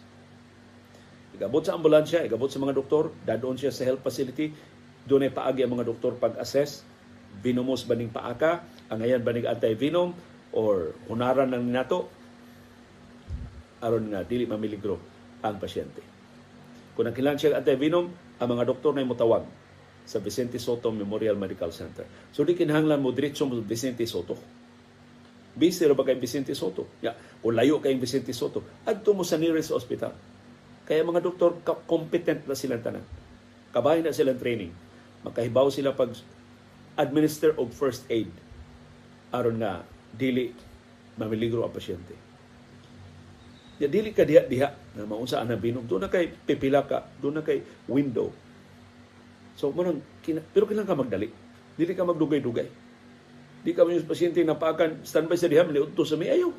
Igabot 1.35 1.63
sa 1.63 1.75
ambulansya, 1.79 2.27
igabot 2.27 2.51
sa 2.51 2.59
mga 2.59 2.75
doktor, 2.75 3.11
dadon 3.23 3.55
siya 3.55 3.71
sa 3.71 3.87
health 3.87 4.03
facility, 4.03 4.51
doon 5.07 5.25
ay 5.27 5.31
paagi 5.33 5.63
ang 5.63 5.73
mga 5.73 5.87
doktor 5.87 6.15
pag-assess, 6.19 6.83
vinumos 7.39 7.87
baning 7.87 8.11
paaka, 8.11 8.61
angayan 8.91 9.23
baning 9.23 9.47
anti-venom, 9.47 10.13
or 10.51 10.91
hunaran 11.07 11.55
ng 11.55 11.71
nato 11.71 12.11
aron 13.81 14.13
nga 14.13 14.21
dili 14.21 14.45
mamiligro 14.45 15.01
ang 15.41 15.57
pasyente. 15.57 16.05
Kung 16.93 17.09
ang 17.09 17.15
kailangan 17.15 17.39
siya 17.39 17.57
antivenom, 17.57 18.13
ang 18.37 18.49
mga 18.51 18.67
doktor 18.67 18.93
na 18.93 19.07
mutawag 19.07 19.41
sa 20.05 20.21
Vicente 20.21 20.61
Soto 20.61 20.93
Memorial 20.93 21.37
Medical 21.37 21.73
Center. 21.73 22.05
So 22.29 22.45
di 22.45 22.53
kinahanglan 22.53 23.01
mo 23.01 23.09
diretso 23.09 23.47
Vicente 23.65 24.05
Soto. 24.05 24.60
Busy 25.51 25.83
ba 25.91 26.07
kay 26.07 26.15
Vicente 26.15 26.55
Soto? 26.55 26.87
Ya, 27.03 27.11
kung 27.43 27.55
layo 27.55 27.83
kay 27.83 27.95
Vicente 27.99 28.31
Soto, 28.31 28.63
adto 28.87 29.11
mo 29.11 29.27
sa 29.27 29.35
nearest 29.35 29.75
hospital. 29.75 30.15
Kaya 30.87 31.03
mga 31.03 31.23
doktor 31.23 31.59
competent 31.87 32.47
na 32.47 32.55
silang 32.55 32.83
tanan. 32.83 33.03
Kabahin 33.71 34.07
na 34.07 34.15
silang 34.15 34.39
training. 34.39 34.71
Makahibaw 35.23 35.67
sila 35.71 35.95
pag 35.95 36.11
administer 36.99 37.55
of 37.55 37.71
first 37.71 38.03
aid 38.11 38.27
aron 39.31 39.63
nga 39.63 39.87
dili 40.11 40.51
mamiligro 41.15 41.63
ang 41.63 41.71
pasyente. 41.71 42.15
Ya 43.79 43.87
dili 43.87 44.11
ka 44.11 44.27
diha 44.27 44.45
diha 44.45 44.69
na 44.93 45.07
maunsa 45.07 45.39
ana 45.39 45.55
binom. 45.55 45.87
Doon 45.87 46.05
na 46.05 46.11
kay 46.11 46.29
pipila 46.29 46.83
ka, 46.83 47.07
doon 47.17 47.39
na 47.39 47.43
kay 47.43 47.63
window. 47.87 48.29
So 49.55 49.71
mo 49.71 49.87
kina, 50.21 50.43
pero 50.53 50.67
kailan 50.67 50.85
ka 50.85 50.93
magdali. 50.93 51.31
Dili 51.79 51.91
ka 51.95 52.03
magdugay-dugay. 52.03 52.67
Di 53.61 53.77
ka 53.77 53.85
yung 53.85 54.09
pasyente 54.09 54.41
na 54.41 54.57
paakan 54.57 55.05
standby 55.05 55.37
sa 55.37 55.45
diha 55.45 55.61
liudto 55.65 56.01
sa 56.01 56.17
ayaw. 56.17 56.49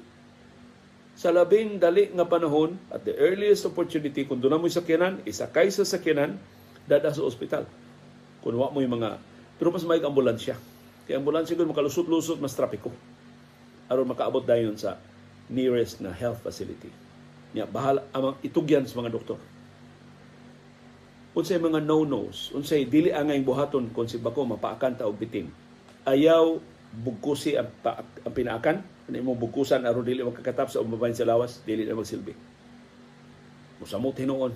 Sa 1.19 1.29
labing 1.35 1.77
dali 1.77 2.09
nga 2.15 2.25
panahon 2.25 2.79
at 2.89 3.05
the 3.05 3.13
earliest 3.19 3.69
opportunity 3.69 4.25
kung 4.25 4.41
doon 4.41 4.63
mo 4.63 4.71
sakyanan, 4.71 5.21
isakay 5.27 5.69
sa 5.69 5.85
sakyanan, 5.85 6.39
dada 6.87 7.11
sa 7.11 7.23
ospital. 7.23 7.67
Kung 8.43 8.59
wa 8.59 8.71
mo 8.71 8.83
yung 8.83 8.99
mga 8.99 9.19
pero 9.63 9.71
mas 9.71 9.87
may 9.87 10.03
ambulansya. 10.03 10.59
Kaya 11.07 11.23
ambulansya 11.23 11.55
ko 11.55 11.63
makalusot-lusot 11.67 12.43
mas 12.43 12.55
trapiko. 12.59 12.91
aron 13.87 14.09
makaabot 14.09 14.43
dayon 14.43 14.75
sa 14.75 14.97
nearest 15.53 16.01
na 16.01 16.11
health 16.11 16.41
facility. 16.41 16.89
Nya 17.53 17.69
bahala 17.69 18.03
amang 18.17 18.41
itugyan 18.41 18.89
sa 18.89 18.99
mga 18.99 19.13
doktor. 19.13 19.39
Unsay 21.37 21.61
mga 21.61 21.85
no-nos, 21.85 22.51
unsay 22.57 22.89
dili 22.89 23.13
angay 23.13 23.39
buhaton 23.45 23.93
kung 23.93 24.09
si 24.09 24.17
bako 24.17 24.57
mapaakan 24.57 24.97
ta 24.97 25.05
og 25.05 25.21
bitin. 25.21 25.53
Ayaw 26.09 26.59
bugkusi 26.93 27.57
ang, 27.57 27.73
pa, 27.81 28.05
ang 28.05 28.35
pinaakan, 28.37 28.85
ano 29.09 29.17
mo 29.25 29.33
bugkusan 29.33 29.89
aron 29.89 30.05
dili 30.05 30.21
makakatap 30.21 30.69
sa 30.69 30.85
umabahin 30.85 31.17
sa 31.17 31.25
lawas, 31.25 31.65
dili 31.65 31.89
na 31.89 31.97
magsilbi. 31.97 32.37
Musamot 33.81 34.15
hinuon 34.21 34.53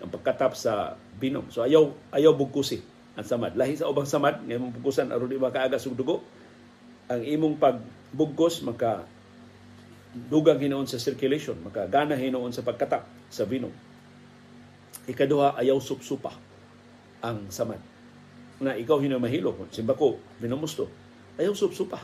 ang 0.00 0.10
pagkatap 0.12 0.52
sa 0.56 0.96
binom. 1.16 1.48
So 1.52 1.64
ayaw 1.64 1.92
ayaw 2.12 2.32
bugkusi 2.36 2.80
ang 3.16 3.26
samad. 3.26 3.56
Lahi 3.56 3.76
sa 3.76 3.88
ubang 3.88 4.08
samad, 4.08 4.44
nga 4.44 4.56
imong 4.56 4.80
bugkusan 4.80 5.12
aron 5.12 5.28
di 5.28 5.40
makaagas 5.40 5.88
og 5.88 5.96
dugo. 5.96 6.24
Ang 7.10 7.26
imong 7.26 7.56
pagbugkos 7.58 8.62
maka 8.62 9.04
dugang 10.14 10.60
hinoon 10.60 10.86
sa 10.86 11.00
circulation, 11.00 11.58
makagana 11.60 12.14
hinoon 12.16 12.54
sa 12.54 12.62
pagkatap 12.62 13.04
sa 13.28 13.44
binom. 13.44 13.72
Ikaduha, 15.10 15.58
ayaw 15.58 15.78
supsupa 15.82 16.34
ang 17.24 17.50
samad. 17.50 17.78
Na 18.60 18.76
ikaw 18.76 19.00
hinamahilo, 19.00 19.56
simba 19.72 19.96
ko, 19.96 20.20
binamusto, 20.38 20.86
ayaw 21.40 21.56
supsupa 21.56 21.98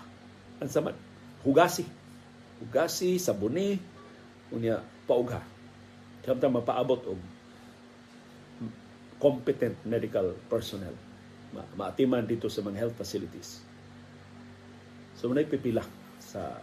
ang 0.58 0.70
samad. 0.72 0.96
Hugasi. 1.44 1.84
Hugasi, 2.64 3.20
sabuni, 3.20 3.76
unya 4.50 4.80
paugha. 5.04 5.44
Samtang 6.24 6.56
mapaabot 6.56 6.98
og 7.06 7.20
competent 9.20 9.76
medical 9.86 10.34
personnel. 10.48 10.96
Ma 11.54 11.62
maatiman 11.76 12.26
dito 12.26 12.50
sa 12.50 12.64
mga 12.64 12.88
health 12.88 12.96
facilities. 12.98 13.62
So, 15.16 15.30
manay 15.30 15.48
pipila 15.48 15.84
sa 16.20 16.60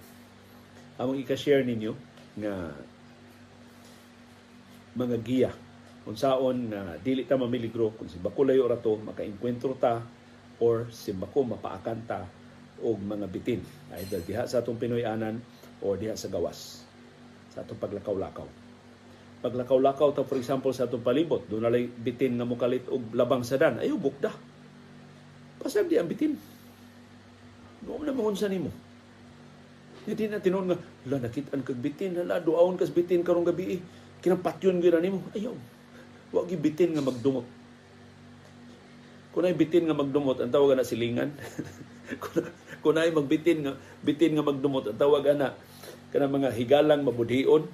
among 1.01 1.23
ika-share 1.23 1.65
ninyo 1.65 1.93
nga 2.37 2.53
mga 4.93 5.17
giya 5.25 5.51
kung 6.03 6.19
saon 6.19 6.69
na 6.69 6.99
dili 6.99 7.25
ta 7.25 7.39
mamiligro 7.39 7.95
kung 7.95 8.11
si 8.11 8.19
bako 8.21 8.45
layo 8.45 8.67
rato 8.69 8.99
makainkwentro 8.99 9.73
ta 9.79 10.03
or 10.61 10.91
si 10.93 11.15
bako 11.15 11.55
mapaakan 11.55 11.99
ta 12.05 12.19
og 12.83 12.99
mga 12.99 13.27
bitin 13.31 13.61
either 13.97 14.19
diha 14.21 14.43
sa 14.43 14.59
atong 14.59 14.77
Pinoy 14.77 15.07
anan 15.07 15.39
or 15.79 15.95
diha 15.95 16.13
sa 16.13 16.27
gawas 16.27 16.83
sa 17.55 17.63
atong 17.63 17.79
paglakaw-lakaw 17.79 18.47
paglakaw-lakaw 19.41 20.09
ta 20.11 20.27
for 20.27 20.37
example 20.37 20.75
sa 20.75 20.85
atong 20.85 21.01
palibot 21.01 21.47
doon 21.47 21.63
nalay 21.63 21.87
bitin 21.87 22.35
nga 22.35 22.45
mukalit 22.45 22.83
og 22.91 23.15
labang 23.15 23.41
sadan 23.41 23.79
ayo 23.79 23.95
bukda 23.95 24.29
pasag 25.63 25.87
di 25.87 25.95
ang 25.95 26.11
bitin 26.11 26.35
Noon 27.83 28.07
na 28.07 28.15
mahon 28.15 28.35
sa 28.35 28.47
nimo 28.47 28.71
hindi 30.03 30.27
na 30.27 30.43
tinon 30.43 30.67
nga, 30.67 30.77
la 31.07 31.15
nakitaan 31.15 31.63
kag 31.63 31.79
bitin, 31.79 32.19
hala 32.19 32.43
duawon 32.43 32.75
kas 32.75 32.91
bitin 32.91 33.23
karong 33.23 33.47
gabi 33.47 33.79
eh. 33.79 33.81
Kinampatyon 34.19 34.83
gyud 34.83 34.99
nimo. 34.99 35.23
Ayaw. 35.31 35.55
Wa 36.35 36.43
gi 36.43 36.59
bitin 36.59 36.91
nga 36.91 37.03
magdumot. 37.03 37.47
Kung 39.33 39.49
bitin 39.57 39.89
nga 39.89 39.97
magdumot, 39.97 40.37
ang 40.37 40.51
tawag 40.51 40.77
na 40.77 40.85
silingan. 40.85 41.33
kung 42.83 42.99
ay 42.99 43.15
magbitin 43.15 43.63
nga 43.63 43.73
bitin 44.03 44.35
nga 44.35 44.43
magdumot, 44.43 44.91
ang 44.91 44.99
tawag 44.99 45.31
na 45.33 45.55
kana 46.11 46.27
mga 46.27 46.51
higalang 46.51 47.01
mabudhion. 47.01 47.65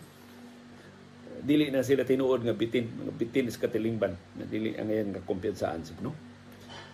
Dili 1.39 1.73
na 1.73 1.81
sila 1.81 2.05
tinuod 2.05 2.45
nga 2.45 2.53
bitin, 2.53 2.85
mga 2.85 3.13
bitin 3.17 3.49
is 3.49 3.57
katilingban 3.57 4.13
na 4.37 4.45
dili 4.45 4.77
ang 4.77 4.87
ngayon 4.87 5.17
nga 5.17 5.21
kumpiyansaan 5.25 5.81
no. 6.05 6.13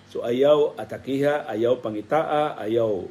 So 0.09 0.23
ayaw 0.23 0.79
atakiha, 0.79 1.49
ayaw 1.51 1.83
pangitaa, 1.83 2.55
ayaw 2.55 3.03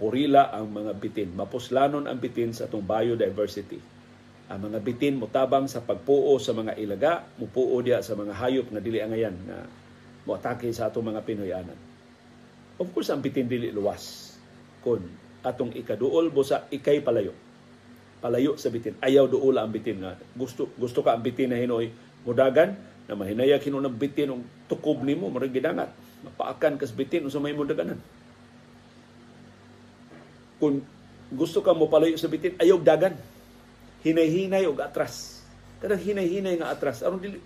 purila 0.00 0.48
ang 0.56 0.72
mga 0.72 0.96
bitin. 0.96 1.36
Mapuslanon 1.36 2.08
ang 2.08 2.16
bitin 2.16 2.56
sa 2.56 2.64
atong 2.64 2.80
biodiversity. 2.80 3.76
Ang 4.48 4.72
mga 4.72 4.78
bitin 4.80 5.20
mutabang 5.20 5.68
sa 5.68 5.84
pagpuo 5.84 6.40
sa 6.40 6.56
mga 6.56 6.80
ilaga, 6.80 7.22
mupuo 7.36 7.76
dia 7.84 8.00
sa 8.00 8.16
mga 8.16 8.32
hayop 8.34 8.72
na 8.72 8.80
dili 8.80 8.98
angayan 9.04 9.36
na 9.44 9.68
moatake 10.24 10.72
sa 10.72 10.88
atong 10.88 11.12
mga 11.12 11.22
Pinoyanan. 11.22 11.78
Of 12.80 12.88
course, 12.96 13.12
ang 13.12 13.20
bitin 13.20 13.44
dili 13.44 13.68
luwas. 13.68 14.29
Kun 14.80 15.02
atong 15.40 15.72
ikaduol 15.72 16.32
sa 16.44 16.68
ikay 16.68 17.00
palayo. 17.00 17.32
Palayo 18.20 18.60
sa 18.60 18.68
bitin. 18.68 19.00
Ayaw 19.00 19.24
duula 19.24 19.64
ang 19.64 19.72
bitin 19.72 20.04
nga. 20.04 20.16
Gusto 20.36 20.68
gusto 20.76 21.00
ka 21.00 21.16
ang 21.16 21.24
bitin 21.24 21.52
na 21.52 21.56
hinoy 21.56 21.88
mudagan 22.24 22.76
na 23.08 23.16
mahinaya 23.16 23.56
kino 23.56 23.80
ng 23.80 23.96
bitin 23.96 24.28
ng 24.36 24.42
tukob 24.68 25.00
nimo 25.00 25.32
marag 25.32 25.52
gidangat. 25.52 25.88
Mapaakan 26.20 26.76
kas 26.76 26.92
bitin 26.92 27.24
unsa 27.24 27.40
may 27.40 27.56
mudaganan 27.56 27.96
kung 30.60 30.84
gusto 31.32 31.64
ka 31.64 31.72
mo 31.72 31.88
palayo 31.88 32.20
sa 32.20 32.28
bitin, 32.28 32.54
ayog 32.60 32.84
dagan. 32.84 33.16
Hinay-hinay 34.04 34.68
og 34.68 34.84
atras. 34.84 35.40
Kadang 35.80 36.04
hinay-hinay 36.04 36.60
nga 36.60 36.68
atras. 36.68 37.00
Aron 37.00 37.18
dili 37.24 37.40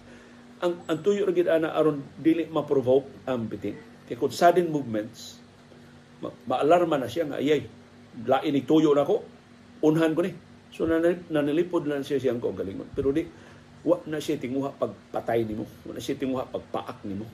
ang 0.58 0.82
ang 0.90 0.98
tuyo 1.02 1.26
ra 1.26 1.32
gid 1.34 1.46
ana 1.46 1.70
aron 1.74 2.02
dili 2.18 2.50
ma-provoke 2.50 3.06
ang 3.30 3.46
bitin. 3.46 3.78
Kay 4.10 4.18
kung 4.18 4.34
sudden 4.34 4.66
movements, 4.68 5.38
maalarma 6.22 7.00
na 7.00 7.10
siya 7.10 7.26
nga 7.30 7.40
ayay. 7.40 7.66
Lain 8.26 8.52
ni 8.54 8.62
tuyo 8.62 8.94
na 8.94 9.06
ko. 9.06 9.24
Unhan 9.82 10.14
ko 10.14 10.22
ni. 10.22 10.32
So 10.74 10.86
nanilipod 10.86 11.86
na 11.86 12.02
siya 12.02 12.18
siyang 12.18 12.42
ko 12.42 12.54
galingon. 12.54 12.90
Pero 12.94 13.10
di 13.10 13.26
wa 13.84 14.00
na 14.06 14.18
siya 14.18 14.38
tinguha 14.38 14.74
pagpatay 14.74 15.46
nimo. 15.46 15.66
Wa 15.86 15.94
na 15.94 16.00
siya 16.02 16.18
tinguha 16.18 16.46
pagpaak 16.50 17.02
nimo. 17.06 17.26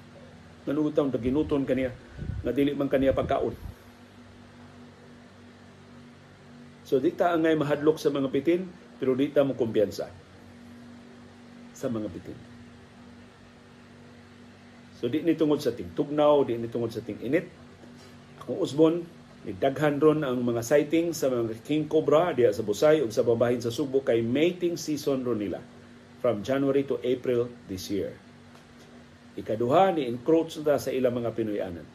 Nanugutang 0.69 1.13
ginuton 1.17 1.65
kaniya 1.65 1.93
nga 2.45 2.53
dili 2.53 2.77
man 2.77 2.89
kaniya 2.89 3.17
pagkaon 3.17 3.57
So 6.91 6.99
di 6.99 7.15
ta 7.15 7.39
angay 7.39 7.55
mahadlok 7.55 8.03
sa 8.03 8.11
mga 8.11 8.27
bitin, 8.35 8.67
pero 8.99 9.15
di 9.15 9.31
ta 9.31 9.47
mo 9.47 9.55
kumpiyansa 9.55 10.11
sa 11.71 11.87
mga 11.87 12.11
bitin. 12.11 12.35
So 14.99 15.07
di 15.07 15.23
ni 15.23 15.39
tungod 15.39 15.63
sa 15.63 15.71
ting 15.71 15.95
tugnaw, 15.95 16.43
di 16.43 16.59
ni 16.59 16.67
tungod 16.67 16.91
sa 16.91 16.99
ting 16.99 17.23
init. 17.23 17.47
Akong 18.41 18.59
usbon, 18.61 18.95
daghan 19.45 20.01
ron 20.01 20.21
ang 20.25 20.41
mga 20.41 20.61
sighting 20.65 21.13
sa 21.17 21.29
mga 21.29 21.61
king 21.65 21.89
cobra 21.89 22.33
diya 22.33 22.53
sa 22.53 22.65
Busay 22.65 23.01
ug 23.01 23.13
sa 23.13 23.25
babahin 23.25 23.61
sa 23.61 23.73
Subo 23.73 24.05
kay 24.05 24.21
mating 24.21 24.77
season 24.77 25.25
ron 25.25 25.41
nila 25.41 25.61
from 26.21 26.45
January 26.45 26.85
to 26.85 27.01
April 27.01 27.49
this 27.69 27.89
year. 27.89 28.13
Ikaduha 29.41 29.97
ni 29.97 30.05
encroach 30.05 30.61
na 30.61 30.77
sa 30.77 30.93
ilang 30.93 31.17
mga 31.17 31.33
Pinoyanan. 31.33 31.87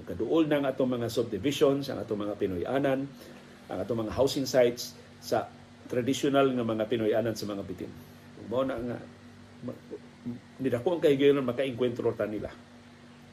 Nagkaduol 0.00 0.44
na 0.48 0.60
ang 0.60 0.66
atong 0.68 1.00
mga 1.00 1.08
subdivisions, 1.08 1.88
ang 1.88 2.00
atong 2.04 2.20
mga 2.20 2.36
Pinoyanan, 2.36 3.08
ang 3.68 3.78
atong 3.80 4.04
mga 4.04 4.12
housing 4.12 4.44
sites 4.44 4.92
sa 5.20 5.48
traditional 5.88 6.52
nga 6.52 6.64
mga 6.64 6.84
Pinoyanan 6.88 7.32
sa 7.32 7.48
mga 7.48 7.62
bitin. 7.64 7.92
Mao 8.48 8.64
na 8.64 8.76
nga 8.76 8.98
nidako 10.60 10.96
ang 10.96 11.02
kahigayon 11.04 11.40
makainkwentro 11.40 12.12
ta 12.12 12.28
nila. 12.28 12.52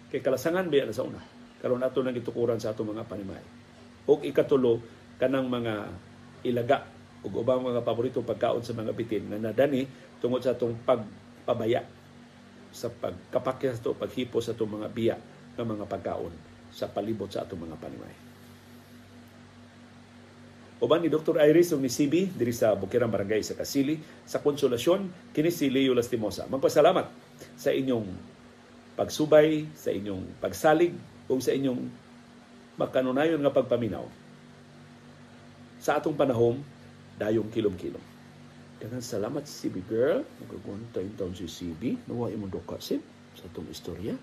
Kay 0.07 0.24
kalasangan 0.24 0.72
biya 0.72 0.88
na 0.88 0.95
sa 0.95 1.03
una. 1.03 1.20
Karon 1.58 1.82
ato 1.82 2.05
nang 2.05 2.14
gitukuran 2.14 2.62
sa 2.62 2.74
atong 2.74 2.93
mga 2.93 3.10
panimay. 3.10 3.41
O 4.05 4.22
ikatulo 4.22 4.80
kanang 5.18 5.49
mga 5.49 5.89
ilaga 6.45 6.86
ug 7.26 7.34
ubang 7.41 7.66
mga 7.66 7.82
paborito 7.82 8.22
pagkaon 8.22 8.62
sa 8.62 8.78
mga 8.78 8.93
bitin 8.93 9.26
nga 9.28 9.41
nadani 9.41 9.89
tungod 10.22 10.45
sa 10.45 10.53
atong 10.53 10.78
pagpabaya 10.86 11.82
sa 12.70 12.93
pagkapakya 12.93 13.74
sa 13.74 13.82
to, 13.82 13.97
paghipo 13.97 14.38
sa 14.38 14.53
atong 14.53 14.78
mga 14.78 14.88
biya 14.93 15.18
ng 15.58 15.66
mga 15.66 15.86
pagkaon 15.89 16.34
sa 16.70 16.86
palibot 16.86 17.28
sa 17.28 17.41
atong 17.41 17.66
mga 17.66 17.78
panimay. 17.82 18.16
Uban 20.78 21.01
ni 21.01 21.10
Dr. 21.10 21.41
Iris 21.41 21.74
ug 21.74 21.82
ni 21.82 21.89
CB 21.89 22.38
diri 22.38 22.53
sa 22.53 22.78
Bukirang 22.78 23.10
Barangay 23.10 23.41
sa 23.41 23.58
Kasili 23.58 23.97
sa 24.30 24.45
konsolasyon 24.45 25.34
kini 25.34 25.49
si 25.49 25.74
Leo 25.74 25.97
Lastimosa. 25.97 26.45
Magpasalamat 26.45 27.10
sa 27.58 27.74
inyong 27.74 28.05
pagsubay, 28.93 29.66
sa 29.74 29.89
inyong 29.89 30.38
pagsalig 30.38 30.93
ug 31.30 31.40
sa 31.40 31.54
inyong 31.54 31.86
makanunayon 32.82 33.40
nga 33.46 33.54
pagpaminaw. 33.54 34.04
Sa 35.78 36.02
atong 36.02 36.18
panahon, 36.18 36.58
dayong 37.22 37.54
kilom-kilom. 37.54 38.02
Daghang 38.82 39.06
salamat 39.06 39.46
CB 39.46 39.86
girl. 39.86 40.26
Nagagunta 40.42 41.02
taon 41.18 41.38
si 41.38 41.46
CB. 41.46 42.10
Nawa 42.10 42.34
imong 42.34 42.50
dokasip 42.50 43.02
sa 43.38 43.46
atong 43.46 43.70
istorya. 43.70 44.18